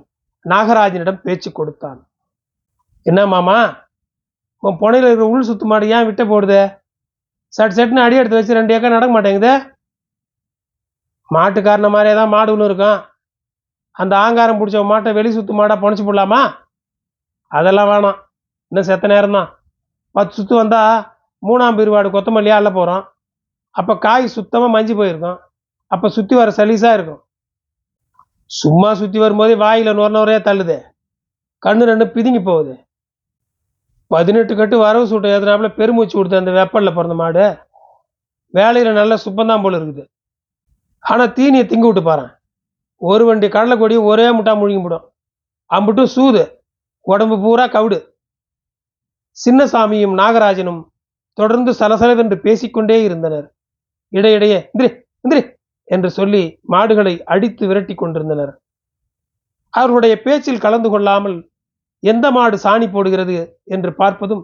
நாகராஜனிடம் 0.45 1.23
பேச்சு 1.25 1.49
கொடுத்தான். 1.51 1.99
என்ன 3.05 3.21
மாமா 3.33 3.57
உன் 4.63 4.77
புனையில் 4.81 5.07
இருக்கிற 5.07 5.27
உள் 5.31 5.47
சுத்து 5.47 5.65
மாடு 5.71 5.85
ஏன் 5.95 6.07
விட்ட 6.07 6.23
போடுது? 6.23 6.61
சட் 7.53 7.75
சட்னு 7.77 8.03
அடி 8.05 8.19
எடுத்து 8.19 8.37
வச்சு 8.37 8.57
ரெண்டு 8.59 8.73
ஏக்கர் 8.75 8.95
நடக்க 8.95 9.11
மாட்டேங்குது? 9.15 9.51
மாட்டுக்காரன 11.35 11.89
மாதிரியே 11.95 12.15
தான் 12.19 12.33
மாடு 12.35 12.51
ஒன்று 12.53 12.69
இருக்கும். 12.69 12.99
அந்த 14.01 14.13
ஆங்காரம் 14.25 14.59
பிடிச்ச 14.59 14.79
மாட்டை 14.91 15.11
வெளி 15.17 15.29
சுத்து 15.35 15.53
மாடாக 15.59 15.81
புனைச்சி 15.83 16.03
போடலாமா? 16.05 16.41
அதெல்லாம் 17.51 17.91
வேணாம். 17.91 18.17
இன்னும் 18.71 18.87
செத்த 18.89 19.07
நேரம் 19.13 19.37
தான் 19.37 19.49
பத்து 20.15 20.33
சுத்து 20.37 20.53
வந்தால் 20.61 20.97
மூணாம் 21.43 21.77
பிரிவாடு 21.79 22.09
கொத்தமல்லியாக 22.15 22.59
அள்ள 22.61 22.69
போகிறோம் 22.77 23.03
அப்போ 23.75 23.93
காய் 24.05 24.35
சுத்தமாக 24.35 24.73
மஞ்சி 24.75 24.93
போயிருக்கும். 24.99 25.39
அப்போ 25.91 26.07
சுற்றி 26.15 26.35
வர 26.37 26.49
சலீஸாக 26.59 26.97
இருக்கும். 26.97 27.21
சும்மா 28.59 28.89
சுற்றி 28.99 29.19
வரும்போதே 29.23 29.55
வாயில் 29.63 29.97
நுர 29.99 30.37
தள்ளுது. 30.47 30.77
கண்ணு 31.63 31.83
ரெண்டு 31.89 32.05
பிதுங்கி 32.15 32.41
போகுது. 32.49 32.73
பதினெட்டு 34.11 34.53
கட்டு 34.55 34.75
வரவு 34.83 35.05
சூட்டை 35.11 35.31
ஏற்றினாப்புல 35.35 35.69
பெருமூச்சு 35.79 36.15
கொடுத்த 36.17 36.41
அந்த 36.41 36.51
வெப்பலில் 36.57 36.95
பிறந்த 36.97 37.15
மாடு. 37.21 37.45
வேலையில் 38.53 38.99
நல்ல 38.99 39.13
சுப்பந்தான் 39.23 39.63
போல 39.63 39.77
இருக்குது. 39.79 40.03
ஆனால் 41.03 41.33
தீனியை 41.37 41.65
திங்கி 41.71 41.87
விட்டு 41.87 42.03
பாறேன் 42.09 42.31
ஒரு 43.01 43.23
வண்டி 43.25 43.47
கடலை 43.55 43.75
கொடி 43.77 43.95
ஒரே 44.11 44.27
முட்டா 44.35 44.53
முழுங்கி 44.59 44.81
போடும். 44.83 45.05
அம்புட்டும் 45.69 46.13
சூது. 46.15 46.43
உடம்பு 47.01 47.35
பூரா 47.43 47.65
கவுடு. 47.75 47.99
சின்னசாமியும் 49.37 50.15
நாகராஜனும் 50.21 50.81
தொடர்ந்து 51.37 51.71
சலசலவென்று 51.79 52.37
பேசிக்கொண்டே 52.45 52.97
இருந்தனர். 53.07 53.47
இடையிடையே 54.13 54.59
இந்திரி 54.73 54.89
இந்திரி 55.23 55.41
என்று 55.87 56.09
சொல்லி 56.17 56.43
மாடுகளை 56.73 57.13
அடித்து 57.33 57.63
விரட்டி 57.69 57.93
கொண்டிருந்தனர். 57.95 58.53
அவர்களுடைய 59.73 60.13
பேச்சில் 60.25 60.63
கலந்து 60.65 60.89
கொள்ளாமல் 60.89 61.37
எந்த 62.03 62.25
மாடு 62.35 62.57
சாணி 62.63 62.87
போடுகிறது 62.89 63.35
என்று 63.75 63.91
பார்ப்பதும் 64.01 64.43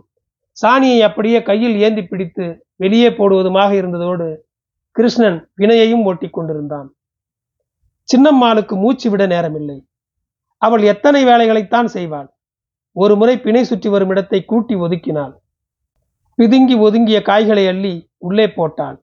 சாணியை 0.57 0.99
அப்படியே 1.07 1.39
கையில் 1.49 1.75
ஏந்தி 1.85 2.03
பிடித்து 2.03 2.45
வெளியே 2.83 3.09
போடுவதுமாக 3.19 3.71
இருந்ததோடு 3.81 4.27
கிருஷ்ணன் 4.95 5.39
வினையையும் 5.61 6.03
ஓட்டி 6.09 6.27
கொண்டிருந்தான். 6.29 6.87
சின்னம்மாளுக்கு 8.09 8.75
மூச்சு 8.83 9.07
விட 9.11 9.23
நேரமில்லை. 9.33 9.77
அவள் 10.61 10.83
எத்தனை 10.93 11.21
வேலைகளைத்தான் 11.29 11.89
செய்வாள். 11.95 12.29
ஒரு 12.95 13.13
முறை 13.19 13.35
பிணை 13.45 13.63
சுற்றி 13.69 13.89
வரும் 13.93 14.11
இடத்தை 14.13 14.39
கூட்டி 14.51 14.75
ஒதுக்கினாள். 14.85 15.33
பிதுங்கி 16.37 16.75
ஒதுங்கிய 16.79 17.21
காய்களை 17.21 17.63
அள்ளி 17.67 17.93
உள்ளே 18.17 18.45
போட்டாள். 18.51 18.97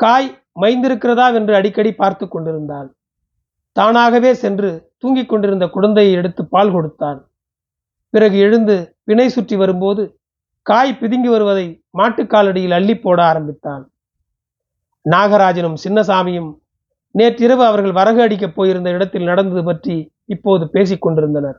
காய் 0.00 0.28
மைந்திருக்கிறதா 0.60 1.26
என்று 1.34 1.54
அடிக்கடி 1.54 1.92
பார்த்து 1.94 2.24
கொண்டிருந்தாள். 2.28 2.88
தானாகவே 3.76 4.34
சென்று 4.34 4.70
தூங்கிக் 4.98 5.28
கொண்டிருந்த 5.28 5.66
குழந்தையை 5.66 6.12
எடுத்து 6.12 6.42
பால் 6.46 6.72
கொடுத்தான் 6.72 7.20
பிறகு 8.10 8.36
எழுந்து 8.38 8.74
பிணை 9.04 9.28
சுற்றி 9.28 9.56
வரும்போது 9.56 10.02
காய் 10.66 10.98
பிதுங்கி 11.00 11.30
வருவதை 11.30 11.66
மாட்டுக்காலடியில் 11.98 12.74
அள்ளி 12.78 12.94
போட 12.98 13.18
ஆரம்பித்தான் 13.22 13.84
நாகராஜனும் 15.10 15.78
சின்னசாமியும் 15.84 16.50
நேற்றிரவு 17.14 17.64
அவர்கள் 17.64 17.92
வரகு 17.92 18.20
அடிக்கப் 18.22 18.54
போயிருந்த 18.56 18.90
இடத்தில் 18.90 19.28
நடந்தது 19.30 19.62
பற்றி 19.64 19.96
இப்போது 20.24 20.64
பேசிக் 20.70 21.00
கொண்டிருந்தனர். 21.00 21.58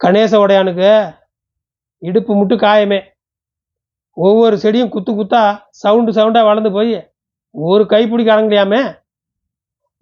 கணேச 0.00 0.32
உடையானுக்கு 0.44 0.90
இடுப்பு 2.02 2.32
முட்டு 2.34 2.56
காயமே. 2.56 3.00
ஒவ்வொரு 4.26 4.56
செடியும் 4.62 4.92
குத்து 4.94 5.12
குத்தா 5.12 5.42
சவுண்டு 5.82 6.10
சவுண்டா 6.18 6.40
வளர்ந்து 6.48 6.70
போய் 6.76 6.94
ஒரு 7.54 7.82
கைப்பிடி 7.92 8.24
கலங்கலையாமே 8.28 8.80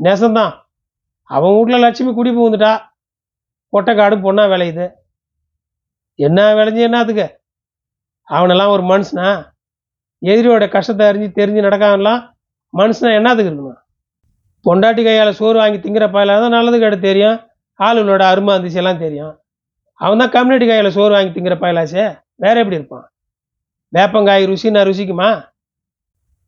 நெசந்தான் 0.01 0.55
அவன் 1.31 1.55
வீட்டில் 1.57 1.83
லட்சுமி 1.85 2.11
குடி 2.15 2.31
புகுந்துட்டா 2.31 2.73
பொட்டைக்காடு 3.73 4.17
பொண்ணா 4.25 4.45
விளையுது. 4.53 4.87
என்ன 6.19 6.41
விளைஞ்சு 6.59 6.83
என்னத்துக்கு 6.89 7.27
அவனெல்லாம் 8.29 8.73
ஒரு 8.75 8.83
மனுஷனா? 8.93 9.29
எதிரியோட 10.23 10.65
கஷ்டத்தை 10.75 11.05
அறிஞ்சு 11.09 11.29
தெரிஞ்சு 11.39 11.67
நடக்காமலாம் 11.67 12.21
மனுஷனா 12.75 13.11
என்னத்துக்கு 13.19 13.51
இருக்கணும்? 13.51 13.81
பொண்டாட்டி 14.67 15.03
கையால் 15.07 15.39
சோறு 15.41 15.57
வாங்கி 15.63 15.79
திங்கிற 15.83 16.07
பயில 16.15 16.39
தான் 16.45 16.57
நல்லது 16.57 16.79
கேட்டு 16.85 16.99
தெரியும். 17.09 17.37
ஆளுகளோட 17.81 18.23
அருமை 18.33 18.53
இருந்துச்சு 18.55 18.81
எல்லாம் 18.83 19.03
தெரியும். 19.05 19.35
அவன் 20.01 20.23
தான் 20.23 20.35
கம்யூனிட்டி 20.37 20.69
கையால் 20.71 20.97
சோறு 20.97 21.13
வாங்கி 21.17 21.33
திங்கிற 21.35 21.57
பயலாச்சே 21.65 22.07
வேற 22.45 22.55
எப்படி 22.63 22.79
இருப்பான்? 22.81 23.07
வேப்பங்காய் 23.93 24.49
ருசின்னா 24.51 24.81
ருசிக்குமா? 24.89 25.29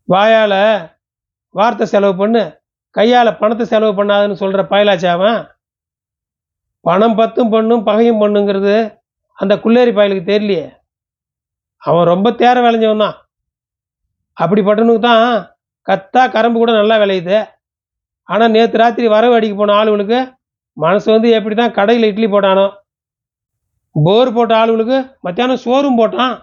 வாயால் 0.09 0.61
வார்த்தை 1.55 1.85
செலவு 1.92 2.14
பண்ணு. 2.20 2.42
கையால் 2.96 3.38
பணத்தை 3.40 3.64
செலவு 3.72 3.92
பண்ணாதுன்னு 3.98 4.40
சொல்கிற 4.42 4.61
பயலாச்சாவன் 4.72 5.40
பணம் 6.87 7.18
பத்தும் 7.20 7.53
பண்ணும் 7.55 7.87
பகையும் 7.88 8.20
பண்ணுங்கிறது 8.22 8.77
அந்த 9.38 9.55
குள்ளேரி 9.62 9.92
பயலுக்கு 9.98 10.31
தெரியலையே. 10.31 10.66
அவன் 11.83 12.11
ரொம்ப 12.12 12.29
தேர 12.40 12.57
விளைஞ்சவன் 12.64 13.05
தான். 13.05 13.16
அப்படிப்பட்டனுக்கு 14.37 15.03
தான் 15.11 15.24
கத்தா 15.88 16.22
கரம்பு 16.35 16.59
கூட 16.61 16.72
நல்லா 16.79 16.96
விளையுது. 17.03 17.38
ஆனால் 18.29 18.53
நேற்று 18.55 18.81
ராத்திரி 18.83 19.07
வரவு 19.16 19.37
அடிக்க 19.37 19.55
போன 19.57 19.77
ஆளுகளுக்கு 19.81 20.18
மனசு 20.77 21.09
வந்து 21.14 21.29
எப்படி 21.37 21.55
தான் 21.55 21.77
கடையில் 21.79 22.09
இட்லி 22.11 22.27
போட்டானோ 22.33 22.66
போர் 23.96 24.35
போட்ட 24.37 24.53
ஆளுகளுக்கு 24.62 24.98
மத்தியானம் 25.27 25.64
சோறும் 25.66 25.98
போட்டான். 26.01 26.35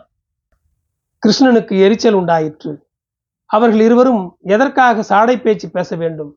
கிருஷ்ணனுக்கு 1.25 1.75
எரிச்சல் 1.85 2.17
உண்டாயிற்று. 2.17 2.71
அவர்கள் 3.49 3.81
இருவரும் 3.85 4.23
எதற்காக 4.53 5.03
சாடை 5.03 5.35
பேச்சு 5.38 5.67
பேச 5.69 5.95
வேண்டும்? 5.95 6.29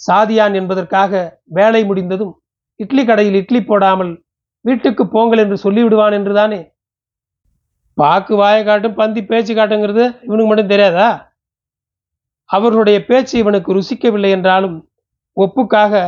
சாதியான் 0.00 0.54
என்பதற்காக 0.54 1.12
வேலை 1.58 1.80
முடிந்ததும் 1.84 2.30
இட்லி 2.80 3.02
கடையில் 3.04 3.38
இட்லி 3.40 3.60
போடாமல் 3.62 4.12
வீட்டுக்கு 4.64 5.04
போங்கள் 5.06 5.42
என்று 5.44 5.56
சொல்லிவிடுவான் 5.64 6.16
என்றுதானே? 6.18 6.60
பாக்கு 7.98 8.36
வாயை 8.36 8.62
காட்டும் 8.64 8.94
பந்தி 8.94 9.24
பேச்சு 9.24 9.52
காட்டுங்கிறது 9.54 10.04
இவனுக்கு 10.26 10.48
மட்டும் 10.50 10.72
தெரியாதா? 10.74 11.08
அவர்களுடைய 12.50 13.00
பேச்சு 13.04 13.34
இவனுக்கு 13.42 13.76
ருசிக்கவில்லை 13.78 14.30
என்றாலும் 14.36 14.78
ஒப்புக்காக 15.36 16.04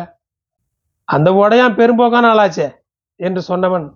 அந்த 1.09 1.29
உடையான் 1.41 1.79
பெரும்போக்கான 1.81 2.31
ஆளாச்சே 2.35 2.69
என்று 3.21 3.43
சொன்னவன் 3.51 3.89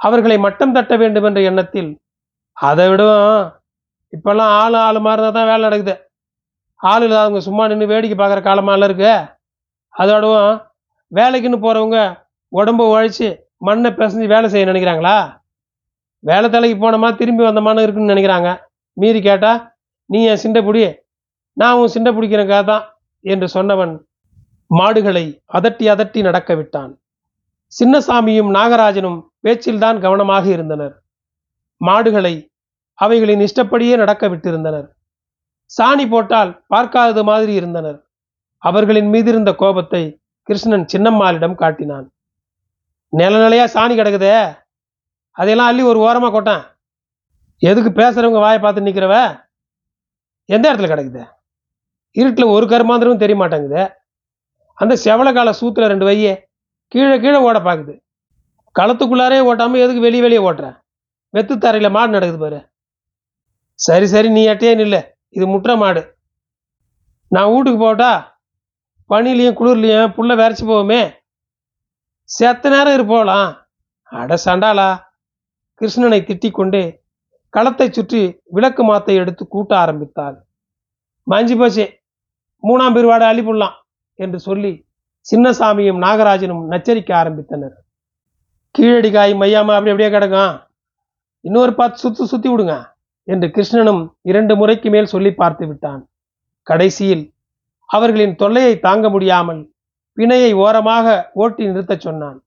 அவர்களை 0.00 0.38
மட்டம் 0.38 0.76
தட்ட 0.78 0.94
வேண்டும் 0.96 1.26
என்ற 1.30 1.40
எண்ணத்தில் 1.40 1.90
அதை 2.60 2.84
விடவும் 2.90 3.42
இப்பெல்லாம் 4.12 4.52
ஆள் 4.60 4.76
ஆள் 4.86 5.04
மாதிரி 5.06 5.22
தான் 5.36 5.48
வேலை 5.50 5.62
நடக்குது. 5.66 5.94
ஆள் 6.80 7.04
இல்லாதவங்க 7.06 7.40
சும்மா 7.46 7.64
நின்று 7.70 7.92
வேடிக்கை 7.92 8.16
பார்க்குற 8.18 8.40
காலமாலாம் 8.46 8.88
இருக்கு. 8.90 9.12
அதோடவும் 9.94 10.52
வேலைக்குன்னு 11.12 11.64
போகிறவங்க 11.64 11.98
உடம்பு 12.52 12.84
உழைச்சி 12.92 13.28
மண்ணை 13.66 13.90
பிசைஞ்சு 13.98 14.26
வேலை 14.34 14.46
செய்ய 14.52 14.70
நினைக்கிறாங்களா? 14.70 15.16
வேலை 16.24 16.46
தலைக்கு 16.50 16.76
போனோமா 16.84 17.08
திரும்பி 17.16 17.42
வந்தமான்னு 17.48 17.84
இருக்குன்னு 17.84 18.12
நினைக்கிறாங்க. 18.14 18.50
மீறி 18.96 19.20
கேட்டால் 19.28 19.60
நீ 20.10 20.20
என் 20.30 20.42
சிண்டை 20.44 20.60
பிடி 20.66 20.82
நான் 21.56 21.78
உன் 21.80 21.92
சிண்டை 21.94 22.10
பிடிக்கிறக்காக 22.16 22.64
தான் 22.64 22.84
என்று 23.24 23.46
சொன்னவன் 23.54 23.92
மாடுகளை 24.70 25.24
அதட்டி 25.56 25.84
அதட்டி 25.92 26.20
நடக்க 26.22 26.50
விட்டான். 26.54 26.92
சின்னசாமியும் 27.72 28.50
நாகராஜனும் 28.56 29.18
பேச்சில்தான் 29.44 29.98
கவனமாக 30.04 30.44
இருந்தனர். 30.56 30.94
மாடுகளை 31.80 32.34
அவைகளின் 33.00 33.44
இஷ்டப்படியே 33.46 33.94
நடக்க 34.02 34.28
விட்டிருந்தனர். 34.28 34.88
சாணி 35.70 36.04
போட்டால் 36.08 36.50
பார்க்காதது 36.72 37.22
மாதிரி 37.30 37.52
இருந்தனர். 37.60 37.98
அவர்களின் 38.62 39.10
மீது 39.12 39.28
இருந்த 39.32 39.50
கோபத்தை 39.62 40.02
கிருஷ்ணன் 40.48 40.88
சின்னம்மாளிடம் 40.92 41.60
காட்டினான். 41.62 42.06
நில 43.12 43.38
நிலையா 43.44 43.66
சாணி 43.74 43.94
கிடக்குதே? 43.96 44.34
அதையெல்லாம் 45.36 45.70
அள்ளி 45.70 45.82
ஒரு 45.90 45.98
ஓரமாக 46.06 46.32
கொட்டேன். 46.34 46.64
எதுக்கு 47.62 47.90
பேசுகிறவங்க 48.00 48.40
வாயை 48.44 48.58
பார்த்து 48.60 48.86
நிற்கிறவ 48.86 49.14
எந்த 50.48 50.64
இடத்துல 50.70 50.90
கிடக்குது? 50.92 51.22
இருட்டில் 52.16 52.52
ஒரு 52.54 52.64
கருமாந்திரமும் 52.66 53.22
தெரிய 53.24 53.36
மாட்டேங்குது. 53.40 53.82
அந்த 54.78 54.94
செவலக்கால 55.04 55.50
சூத்துல 55.60 55.90
ரெண்டு 55.92 56.06
வையே 56.08 56.32
கீழே 56.92 57.16
கீழே 57.24 57.38
ஓட 57.48 57.58
பார்க்குது 57.66 57.94
களத்துக்குள்ளாரே 58.78 59.38
ஓட்டாமல் 59.50 59.82
எதுக்கு 59.84 60.06
வெளியே 60.06 60.22
வெளியே 60.26 60.42
ஓட்டுறேன் 60.48 60.76
வெத்து 61.34 61.54
தரையில் 61.64 61.94
மாடு 61.96 62.14
நடக்குது 62.16 62.40
பாரு. 62.44 62.60
சரி 63.86 64.06
சரி 64.06 64.28
நீ 64.28 64.42
எட்டையே 64.52 64.72
நில்ல. 64.80 64.96
இது 65.36 65.44
முற்ற 65.52 65.76
மாடு. 65.76 66.02
நான் 67.32 67.50
வீட்டுக்கு 67.52 67.80
போட்டா 67.84 68.12
பனிலையும் 69.10 69.56
குளிர்லையும் 69.58 70.14
புள்ள 70.16 70.32
விரைச்சி 70.40 70.64
போவோமே 70.66 71.02
செத்த 72.28 72.70
நேரம் 72.72 72.96
இருப்போலாம் 72.96 73.26
போகலாம். 73.26 73.50
அட 74.12 74.36
சண்டாளா. 74.44 74.88
கிருஷ்ணனை 75.80 76.20
திட்டிக்கொண்டே 76.28 76.84
களத்தை 77.54 77.86
சுற்றி 77.90 78.20
விளக்கு 78.56 78.82
மாத்தை 78.84 79.14
எடுத்து 79.22 79.44
கூட்ட 79.46 79.72
ஆரம்பித்தாள். 79.82 80.36
மஞ்சி 81.26 81.54
போச்சு. 81.56 81.86
மூணாம் 82.62 82.94
பெருவாடை 82.96 83.26
அழிப்புடலாம் 83.30 83.76
என்று 84.18 84.38
சொல்லி 84.48 84.72
சின்னசாமியும் 85.26 86.02
நாகராஜனும் 86.04 86.62
நச்சரிக்க 86.72 87.10
ஆரம்பித்தனர். 87.22 87.76
கீழடி 88.74 89.10
காய் 89.10 89.32
மையாம 89.40 89.74
அப்படி 89.76 89.92
அப்படியே 89.92 90.10
கிடக்கும். 90.10 90.54
இன்னொரு 91.44 91.72
பத்து 91.80 91.98
சுற்றி 92.04 92.24
சுற்றி 92.32 92.48
விடுங்க. 92.50 92.74
என்று 93.32 93.46
கிருஷ்ணனும் 93.56 94.02
இரண்டு 94.30 94.52
முறைக்கு 94.60 94.88
மேல் 94.94 95.12
சொல்லி 95.12 95.30
பார்த்து 95.40 95.64
விட்டான். 95.68 96.02
கடைசியில் 96.66 97.24
அவர்களின் 97.90 98.34
தொல்லையை 98.40 98.74
தாங்க 98.86 99.06
முடியாமல் 99.14 99.60
பிணையை 100.16 100.50
ஓரமாக 100.64 101.06
ஓட்டி 101.42 101.62
நிறுத்தச் 101.68 102.04
சொன்னான். 102.06 102.38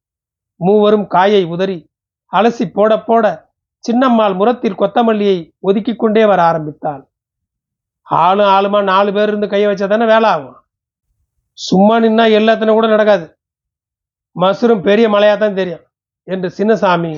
மூவரும் 0.60 1.06
காயை 1.16 1.44
உதறி 1.54 1.78
அலசி 2.34 2.66
போட 2.78 2.92
போட 3.08 3.26
சின்னம்மாள் 3.84 4.36
முரத்தில் 4.40 4.80
கொத்தமல்லியை 4.82 5.38
ஒதுக்கி 5.68 5.94
கொண்டே 5.96 6.24
வர 6.32 6.40
ஆரம்பித்தாள். 6.50 7.04
ஆளும் 8.08 8.52
ஆளுமா 8.56 8.80
நாலு 8.92 9.10
பேர் 9.16 9.30
இருந்து 9.32 9.48
கையை 9.54 9.68
வச்சா 9.70 9.88
தானே 9.88 10.06
வேலை 10.14 10.28
ஆகும். 10.36 10.58
சும்மா 11.58 11.96
நின்னா 12.04 12.26
எல்லாத்தினும் 12.40 12.78
கூட 12.78 12.88
நடக்காது. 12.94 13.26
மசுரும் 14.36 14.86
பெரிய 14.88 15.08
மலையாக 15.14 15.38
தான் 15.38 15.60
தெரியும் 15.60 15.84
என்று 16.28 16.48
சின்னசாமி 16.58 17.14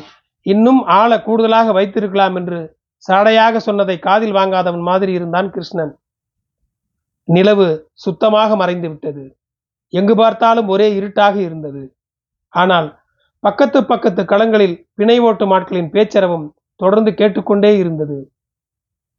இன்னும் 0.46 0.82
ஆளை 0.98 1.18
கூடுதலாக 1.28 1.72
வைத்திருக்கலாம் 1.78 2.36
என்று 2.40 2.60
சாடையாக 3.08 3.60
சொன்னதை 3.60 4.00
காதில் 4.00 4.34
வாங்காதவன் 4.34 4.82
மாதிரி 4.82 5.12
இருந்தான் 5.12 5.50
கிருஷ்ணன். 5.50 5.94
நிலவு 7.24 7.68
சுத்தமாக 7.94 8.56
மறைந்து 8.56 8.88
விட்டது. 8.90 9.38
எங்கு 9.90 10.16
பார்த்தாலும் 10.16 10.68
ஒரே 10.68 10.96
இருட்டாக 10.96 11.36
இருந்தது. 11.42 11.96
ஆனால் 12.50 13.00
பக்கத்து 13.40 13.86
பக்கத்து 13.86 14.24
களங்களில் 14.24 14.76
பிணை 14.96 15.20
ஓட்டும் 15.20 15.54
ஆட்களின் 15.54 15.90
பேச்சரவும் 15.90 16.56
தொடர்ந்து 16.76 17.14
கேட்டுக்கொண்டே 17.14 17.78
இருந்தது. 17.78 18.32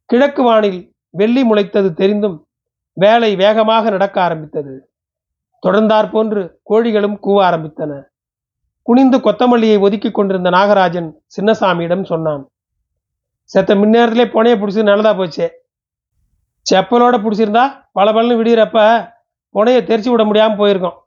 கிழக்கு 0.05 0.43
வானில் 0.43 0.93
வெள்ளி 1.09 1.43
முளைத்தது 1.43 1.93
தெரிந்தும் 1.93 2.37
வேலை 2.93 3.35
வேகமாக 3.35 3.89
நடக்க 3.89 4.21
ஆரம்பித்தது. 4.21 4.91
தொடர்ந்தாற் 5.63 6.11
போன்று 6.11 6.41
கோழிகளும் 6.69 7.17
கூவ 7.25 7.37
ஆரம்பித்தன. 7.49 7.91
குனிந்து 8.81 9.17
கொத்தமல்லியை 9.17 9.77
ஒதுக்கிக் 9.79 10.11
கொண்டிருந்த 10.11 10.49
நாகராஜன் 10.49 11.09
சின்னசாமியிடம் 11.35 12.03
சொன்னான் 12.03 12.43
செத்த 13.53 13.71
முன்னேறத்திலே 13.81 14.25
புனைய 14.35 14.53
பிடிச்சது 14.61 14.89
நல்லதா 14.91 15.11
போச்சே. 15.19 15.47
செப்பலோட 16.65 17.15
பிடிச்சிருந்தா 17.25 17.65
பல 17.97 18.07
பலன்னு 18.15 18.39
விடுகிறப்ப 18.39 18.79
புனையை 19.55 19.81
தெரிச்சு 19.89 20.09
விட 20.11 20.23
முடியாமல் 20.29 20.59
போயிருக்கோம். 20.61 20.97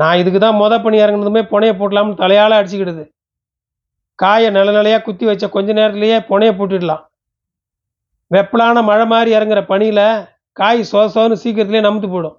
நான் 0.00 0.20
இதுக்கு 0.20 0.38
தான் 0.44 0.60
மொதல் 0.60 0.82
பண்ணி 0.84 0.98
இறங்குனதுமே 1.02 1.42
புனையை 1.50 1.74
போட்டலாம்னு 1.80 2.20
தலையால் 2.22 2.58
அடிச்சுக்கிடுது. 2.58 3.04
காயை 4.18 4.48
நில 4.56 4.72
நிலையாக 4.76 5.02
குத்தி 5.06 5.24
வச்ச 5.28 5.44
கொஞ்ச 5.56 5.68
நேரத்துலையே 5.78 6.18
புனையை 6.30 6.52
போட்டுடலாம். 6.58 7.02
வெப்பலான 8.30 8.82
மழை 8.88 9.04
மாதிரி 9.12 9.30
இறங்குற 9.36 9.60
பனியில் 9.72 10.06
காய் 10.60 10.80
சொத 10.90 11.04
சோன்னு 11.14 11.36
சீக்கிரத்துலேயே 11.42 11.84
நமுத்து 11.86 12.08
போயிடும் 12.10 12.36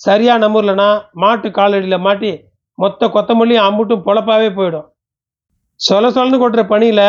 சரியாக 0.00 0.42
நம்புறலனா 0.44 0.88
மாட்டு 1.22 1.48
காலடியில் 1.58 2.04
மாட்டி 2.06 2.30
மொத்த 2.78 3.08
கொத்தமல்லியும் 3.14 3.66
அம்புட்டும் 3.68 4.04
பொழப்பாவே 4.06 4.48
போயிடும். 4.58 4.86
சொல 5.80 6.10
சொலன்னு 6.16 6.40
கொட்டுற 6.42 6.62
பனியில் 6.72 7.04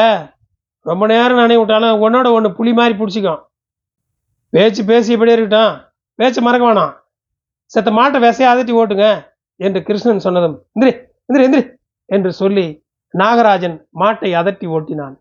ரொம்ப 0.85 1.03
நேரம் 1.11 1.41
நினைவு 1.41 1.61
விட்டாலும் 1.61 2.01
ஒன்னோட 2.05 2.27
ஒன்று 2.37 2.49
புளி 2.57 2.71
மாதிரி 2.79 2.93
பிடிச்சிக்கும் 2.99 3.41
பேச்சு 4.53 4.81
பேசி 4.89 5.09
இப்படியே 5.15 5.35
இருக்கட்டும். 5.35 5.73
பேச்சு 6.19 6.39
மறக்க 6.45 6.63
வேணாம். 6.67 6.93
செத்த 7.71 7.89
மாட்டை 7.97 8.19
விசையை 8.23 8.47
அதட்டி 8.51 8.73
ஓட்டுங்க 8.81 9.07
என்று 9.59 9.79
கிருஷ்ணன் 9.87 10.25
சொன்னதும் 10.25 10.55
இந்திரி 10.75 10.91
இந்திரி 11.29 11.43
இந்திரி 11.47 11.63
என்று 12.09 12.31
சொல்லி 12.41 12.65
நாகராஜன் 13.13 13.77
மாட்டை 14.01 14.31
அதட்டி 14.39 14.67
ஓட்டினான். 14.75 15.15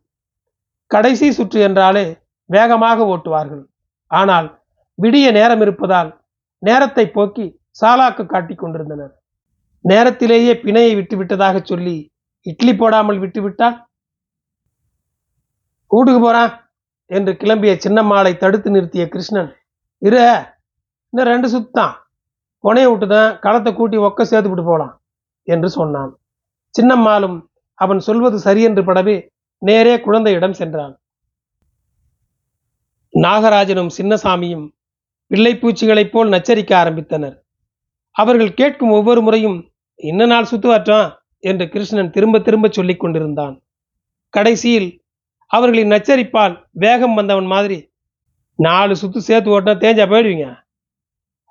கடைசி 0.91 1.27
சுற்று 1.39 1.59
என்றாலே 1.69 2.05
வேகமாக 2.51 3.07
ஓட்டுவார்கள். 3.15 3.65
ஆனால் 4.11 4.49
விடிய 4.99 5.27
நேரம் 5.39 5.63
இருப்பதால் 5.67 6.11
நேரத்தை 6.63 7.05
போக்கி 7.17 7.47
சாலாக்கு 7.81 8.25
காட்டி 8.27 8.55
கொண்டிருந்தனர். 8.55 9.13
நேரத்திலேயே 9.85 10.53
பிணையை 10.63 10.95
விட்டு 10.97 11.17
விட்டதாக 11.17 11.57
சொல்லி 11.65 11.97
இட்லி 12.47 12.73
போடாமல் 12.77 13.21
விட்டு 13.25 13.41
கூட்டுக்கு 15.91 16.21
வீட்டுக்கு 16.21 16.21
போறான் 16.21 16.71
என்று 17.07 17.33
கிளம்பிய 17.33 17.73
சின்னம்மாளை 17.85 18.37
தடுத்து 18.37 18.71
நிறுத்திய 18.71 19.09
கிருஷ்ணன் 19.09 19.51
இரு 19.99 20.23
இன்னும் 21.13 21.29
ரெண்டு 21.29 21.49
சுத்தான் 21.49 21.95
புனைய 22.61 22.89
விட்டுதான் 22.91 23.39
களத்தை 23.39 23.75
கூட்டி 23.75 23.97
ஒக்க 23.97 24.25
சேர்த்துவிட்டு 24.31 24.65
போலாம் 24.65 25.01
என்று 25.43 25.69
சொன்னான். 25.71 26.19
சின்னம்மாளும் 26.81 27.47
அவன் 27.75 27.99
சொல்வது 27.99 28.39
சரியென்று 28.39 28.83
படவே 28.83 29.29
நேரே 29.59 30.01
குழந்தையிடம் 30.01 30.53
சென்றான். 30.53 31.01
நாகராஜனும் 33.15 33.91
சின்னசாமியும் 33.99 34.67
பிள்ளைப்பூச்சிகளைப் 35.31 36.11
போல் 36.11 36.29
நச்சரிக்க 36.29 36.85
ஆரம்பித்தனர். 36.85 37.37
அவர்கள் 38.11 38.55
கேட்கும் 38.55 38.91
ஒவ்வொரு 38.91 39.23
முறையும் 39.23 39.71
இன்ன 39.95 40.27
நாள் 40.27 40.51
சுத்துவாற்றான் 40.51 41.15
என்று 41.39 41.69
கிருஷ்ணன் 41.69 42.11
திரும்ப 42.11 42.39
திரும்ப 42.39 42.69
சொல்லிக் 42.69 43.01
கொண்டிருந்தான். 43.01 43.63
கடைசியில் 44.29 45.03
அவர்களின் 45.51 45.93
நச்சரிப்பால் 45.95 46.55
வேகம் 46.85 47.15
வந்தவன் 47.15 47.49
மாதிரி 47.55 47.79
நாலு 48.59 48.95
சுத்து 49.01 49.21
சேர்த்து 49.29 49.53
ஓட்டினா 49.55 49.75
தேஞ்சா 49.83 50.05
போயிடுவீங்க. 50.13 50.47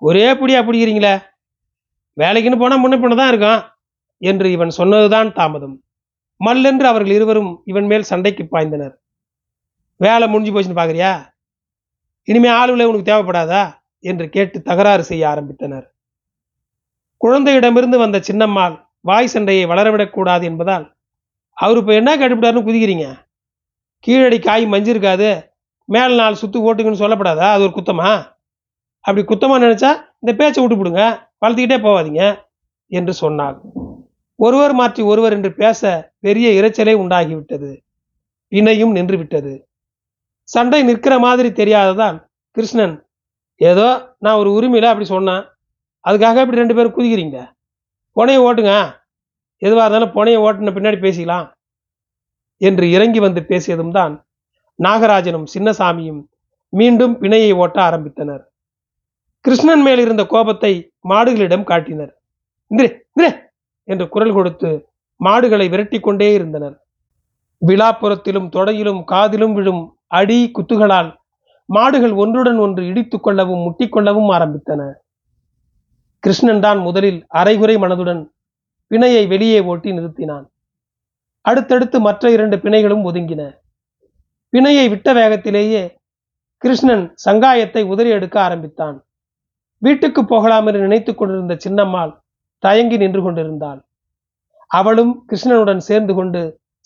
ஒரே 0.01 0.25
புடியா 0.39 0.60
பிடிக்கிறீங்களே. 0.65 1.13
வேலைக்குன்னு 2.17 2.62
போனால் 2.62 2.81
முன்ன 2.83 2.95
பின்ன 3.01 3.17
தான் 3.19 3.31
இருக்கும் 3.33 3.62
என்று 4.21 4.47
இவன் 4.55 4.77
சொன்னதுதான் 4.79 5.29
தாமதம். 5.39 5.75
மல்லென்று 6.45 6.86
அவர்கள் 6.91 7.15
இருவரும் 7.17 7.51
இவன் 7.65 7.88
மேல் 7.91 8.10
சண்டைக்கு 8.12 8.43
பாய்ந்தனர். 8.51 8.95
வேலை 9.99 10.25
முடிஞ்சு 10.27 10.51
போச்சுன்னு 10.53 10.79
பார்க்குறியா 10.79 11.12
இனிமே 12.27 12.49
ஆளுகளை 12.60 12.88
உனக்கு 12.89 13.10
தேவைப்படாதா? 13.12 13.63
என்று 14.03 14.25
கேட்டு 14.29 14.57
தகராறு 14.62 15.03
செய்ய 15.03 15.23
ஆரம்பித்தனர். 15.33 15.86
குழந்தையிடமிருந்து 17.21 17.97
வந்த 17.97 18.17
சின்னம்மாள் 18.27 18.75
வாய் 19.01 19.31
சண்டையை 19.33 19.63
வளரவிடக்கூடாது 19.65 20.43
என்பதால் 20.43 20.86
அவர் 21.57 21.79
இப்போ 21.81 21.93
என்ன 21.93 22.10
கட்டுப்பிட்டாருன்னு 22.17 22.67
குதிக்கிறீங்க? 22.67 23.07
கீழடி 24.05 24.39
காய் 24.39 24.65
மஞ்சிருக்காது 24.73 25.29
மேல் 25.89 26.15
நாள் 26.19 26.39
சுத்து 26.41 26.57
ஓட்டுங்கன்னு 26.67 27.03
சொல்லப்படாதா? 27.03 27.47
அது 27.55 27.63
ஒரு 27.67 27.73
குத்தமா? 27.77 28.10
அப்படி 29.05 29.21
குத்தமாக 29.27 29.63
நினச்சா 29.65 29.91
இந்த 30.21 30.31
பேச்சை 30.39 30.60
விட்டுப்பிடுங்க 30.62 31.03
வளர்த்துக்கிட்டே 31.41 31.79
போவாதீங்க 31.86 32.23
என்று 32.91 33.13
சொன்னாள். 33.23 33.57
ஒருவர் 34.39 34.73
மாற்றி 34.79 35.01
ஒருவர் 35.12 35.36
என்று 35.38 35.51
பேச 35.62 35.81
பெரிய 36.25 36.47
இரைச்சலே 36.60 36.93
உண்டாகிவிட்டது. 37.03 37.69
இணையும் 38.51 38.95
நின்று 38.97 39.17
விட்டது 39.17 39.53
சண்டை 40.49 40.79
நிற்கிற 40.89 41.13
மாதிரி 41.25 41.49
தெரியாததால் 41.51 42.17
கிருஷ்ணன் 42.57 42.95
ஏதோ 43.62 43.88
நான் 44.23 44.39
ஒரு 44.41 44.49
உரிமையில் 44.57 44.91
அப்படி 44.91 45.07
சொன்னேன் 45.15 45.43
அதுக்காக 46.05 46.41
இப்படி 46.43 46.62
ரெண்டு 46.62 46.75
பேரும் 46.75 46.95
குதிக்கிறீங்க. 46.97 47.39
புனையை 48.17 48.41
ஓட்டுங்க. 48.47 48.73
எதுவாக 49.62 49.86
இருந்தாலும் 49.86 50.13
புனையை 50.17 50.39
ஓட்டுன 50.45 50.73
பின்னாடி 50.75 50.99
பேசிக்கலாம். 51.05 51.47
என்று 52.61 52.85
இறங்கி 52.91 53.19
வந்து 53.19 53.41
பேசியதும் 53.41 53.91
தான் 53.91 54.13
நாகராஜனும் 54.79 55.47
சின்னசாமியும் 55.53 56.21
மீண்டும் 56.73 57.13
பிணையை 57.21 57.51
ஓட்ட 57.55 57.77
ஆரம்பித்தனர். 57.81 58.43
கிருஷ்ணன் 59.45 59.81
மேல் 59.81 59.99
இருந்த 59.99 60.23
கோபத்தை 60.25 60.71
மாடுகளிடம் 61.09 61.63
காட்டினர். 61.63 62.11
இந்திரே 62.71 62.89
இந்திரே! 63.11 63.29
என்று 63.87 64.05
குரல் 64.09 64.33
கொடுத்து 64.33 64.69
மாடுகளை 65.19 65.67
விரட்டி 65.69 65.99
கொண்டே 65.99 66.33
இருந்தனர். 66.33 66.75
விழாப்புறத்திலும் 67.61 68.49
தொடையிலும் 68.55 69.03
காதிலும் 69.03 69.53
விழும் 69.53 69.83
அடி 70.07 70.39
குத்துகளால் 70.51 71.09
மாடுகள் 71.69 72.13
ஒன்றுடன் 72.13 72.57
ஒன்று 72.57 72.81
இடித்துக் 72.85 73.23
கொள்ளவும் 73.23 73.63
முட்டிக்கொள்ளவும் 73.65 74.29
ஆரம்பித்தன. 74.35 74.81
கிருஷ்ணன் 76.23 76.59
தான் 76.59 76.79
முதலில் 76.79 77.19
அரைகுறை 77.31 77.75
மனதுடன் 77.77 78.21
பிணையை 78.91 79.27
வெளியே 79.27 79.59
ஓட்டி 79.61 79.89
நிறுத்தினான். 79.91 80.45
அடுத்தடுத்து 81.47 81.99
மற்ற 81.99 82.31
இரண்டு 82.31 82.55
பிணைகளும் 82.57 83.03
ஒதுங்கின. 83.10 83.41
பிணையை 84.53 84.86
விட்ட 84.89 85.13
வேகத்திலேயே 85.13 85.83
கிருஷ்ணன் 86.57 87.15
சங்காயத்தை 87.25 87.81
உதறி 87.83 88.10
எடுக்க 88.10 88.41
ஆரம்பித்தான். 88.41 88.97
வீட்டுக்கு 89.77 90.25
போகலாம் 90.25 90.67
என்று 90.67 90.79
நினைத்துக் 90.79 91.17
கொண்டிருந்த 91.17 91.55
சின்னம்மாள் 91.65 92.13
தயங்கி 92.60 92.97
நின்று 92.97 93.21
கொண்டிருந்தாள். 93.21 93.79
அவளும் 94.67 95.25
கிருஷ்ணனுடன் 95.29 95.77
சேர்ந்து 95.77 96.13
கொண்டு 96.13 96.41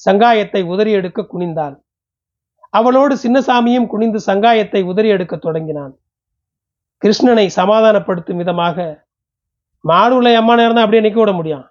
சங்காயத்தை 0.07 0.61
உதறி 0.63 0.91
எடுக்க 0.91 1.21
குனிந்தாள். 1.21 1.75
அவளோடு 2.69 3.15
சின்னசாமியும் 3.23 3.87
குனிந்து 3.87 4.19
சங்காயத்தை 4.25 4.81
உதறி 4.83 5.09
எடுக்க 5.09 5.35
தொடங்கினான். 5.35 5.93
கிருஷ்ணனை 7.01 7.45
சமாதானப்படுத்தும் 7.59 8.37
விதமாக 8.37 8.77
மாடு 9.83 10.15
உள்ள 10.15 10.37
அம்மா 10.37 10.55
நேரம் 10.55 10.75
தான் 10.75 10.85
அப்படியே 10.85 11.03
நிற்க 11.03 11.19
விட 11.19 11.31
முடியும். 11.31 11.65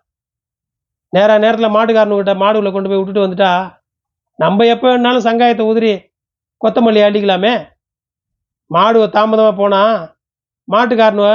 நேராக 1.12 1.42
நேரத்தில் 1.44 1.74
மாட்டுக்காரனுக்கிட்ட 1.76 2.34
மாடுகளை 2.42 2.70
கொண்டு 2.72 2.90
போய் 2.90 3.00
விட்டுட்டு 3.00 3.24
வந்துட்டா 3.24 3.52
நம்ம 4.38 4.66
எப்போ 4.74 4.86
வேணாலும் 4.90 5.26
சங்காயத்தை 5.28 5.64
உதிரி 5.70 5.92
கொத்தமல்லி 6.62 7.00
அள்ளிக்கலாமே 7.06 7.54
மாடு 8.70 9.00
தாமதமாக 9.16 9.54
போனால் 9.60 9.96
மாட்டுக்காரனுவ 10.68 11.30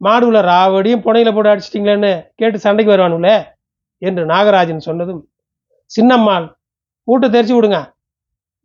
மாடுவில் 0.00 0.46
ராவடியும் 0.50 1.02
புனையில் 1.06 1.34
போட்டு 1.34 1.52
அடிச்சிட்டிங்களேன்னு 1.52 2.12
கேட்டு 2.40 2.58
சண்டைக்கு 2.64 2.92
வருவானுங்களே 2.92 3.36
என்று 4.02 4.22
நாகராஜன் 4.32 4.86
சொன்னதும் 4.88 5.20
சின்னம்மாள் 5.90 6.46
பூட்டை 7.08 7.26
தெரிச்சு 7.34 7.54
விடுங்க. 7.56 7.78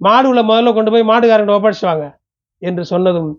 மாடுகளை 0.02 0.41
முதல்ல 0.50 0.73
கொண்டு 0.73 0.91
போய் 0.93 1.10
மாடுகாரன் 1.12 1.56
ஒப்படைச்சுவாங்க 1.56 2.06
என்று 2.62 2.84
சொன்னதும் 2.91 3.32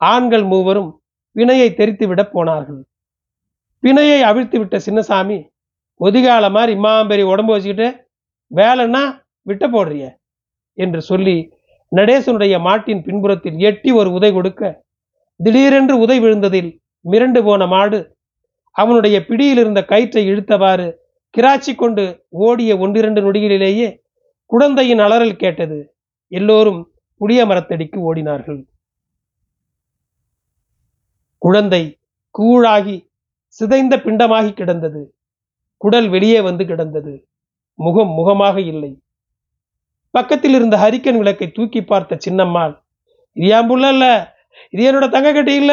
ஆண்கள் 0.00 0.44
மூவரும் 0.52 0.90
பிணையை 1.36 1.68
தெரித்து 1.80 2.04
விட 2.10 2.22
போனார்கள். 2.34 2.80
பிணையை 3.82 4.20
அவிழ்த்து 4.30 4.56
விட்ட 4.60 4.76
சின்னசாமி 4.86 5.38
ஒதிகால 6.00 6.50
மாதிரி 6.50 6.72
இம்மாம்பெரிய 6.78 7.24
உடம்பு 7.24 7.52
வச்சுக்கிட்டு 7.52 7.88
வேலைன்னா 8.50 9.02
விட்ட 9.46 9.64
போடுறிய 9.68 10.04
என்று 10.78 11.00
சொல்லி 11.02 11.36
நடேசனுடைய 11.92 12.60
மாட்டின் 12.60 13.02
பின்புறத்தில் 13.02 13.58
எட்டி 13.58 13.90
ஒரு 13.92 14.12
உதை 14.12 14.32
கொடுக்க 14.32 14.84
திடீரென்று 15.40 15.94
உதை 15.98 16.16
விழுந்ததில் 16.20 16.70
மிரண்டு 17.04 17.40
போன 17.42 17.66
மாடு 17.66 17.98
அவனுடைய 18.76 19.16
பிடியில் 19.26 19.58
இருந்த 19.58 19.80
கயிற்றை 19.84 20.22
இழுத்தவாறு 20.32 20.86
கிராச்சி 21.38 21.74
கொண்டு 21.74 22.04
ஓடிய 22.28 22.78
ஒன்றிரண்டு 22.78 23.20
நொடிகளிலேயே 23.22 23.88
குழந்தையின் 24.50 24.98
அலறல் 24.98 25.36
கேட்டது. 25.36 25.78
எல்லோரும் 26.32 26.80
புளிய 27.20 27.40
மரத்தடிக்கு 27.46 27.98
ஓடினார்கள். 28.08 28.60
குழந்தை 31.42 31.82
கூழாகி 32.34 32.96
சிதைந்த 33.46 33.94
பிண்டமாகி 33.96 34.52
கிடந்தது. 34.52 35.02
குடல் 35.80 36.08
வெளியே 36.08 36.40
வந்து 36.40 36.66
கிடந்தது. 36.66 37.26
முகம் 37.78 38.10
முகமாக 38.10 38.60
இல்லை. 38.60 39.02
பக்கத்தில் 40.10 40.54
இருந்த 40.54 40.76
ஹரிக்கன் 40.76 41.16
விளக்கை 41.16 41.50
தூக்கி 41.50 41.80
பார்த்த 41.82 42.18
சின்னம்மாள் 42.26 42.74
இது 43.36 43.48
என் 43.48 43.68
புள்ள 43.70 43.88
இல்ல 43.88 44.06
இது 44.70 44.82
என்னோட 44.88 45.10
தங்க 45.10 45.32
கட்டி 45.32 45.54
இல்ல. 45.54 45.72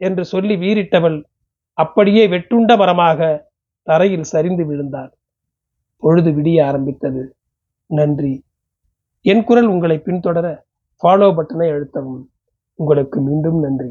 என்று 0.00 0.24
சொல்லி 0.24 0.54
வீறிட்டவள் 0.56 1.18
அப்படியே 1.78 2.28
வெட்டுண்ட 2.28 2.76
மரமாக 2.76 3.50
தரையில் 3.82 4.30
சரிந்து 4.32 4.64
விழுந்தாள். 4.66 5.12
பொழுது 6.02 6.30
விடிய 6.30 6.58
ஆரம்பித்தது. 6.64 7.22
நன்றி. 7.90 8.44
என் 9.24 9.44
குரல் 9.44 9.66
உங்களை 9.66 9.96
பின்தொடர 10.04 10.46
ஃபாலோ 11.02 11.28
பட்டனை 11.38 11.68
அழுத்தவும். 11.74 12.24
உங்களுக்கு 12.78 13.20
மீண்டும் 13.20 13.60
நன்றி. 13.60 13.90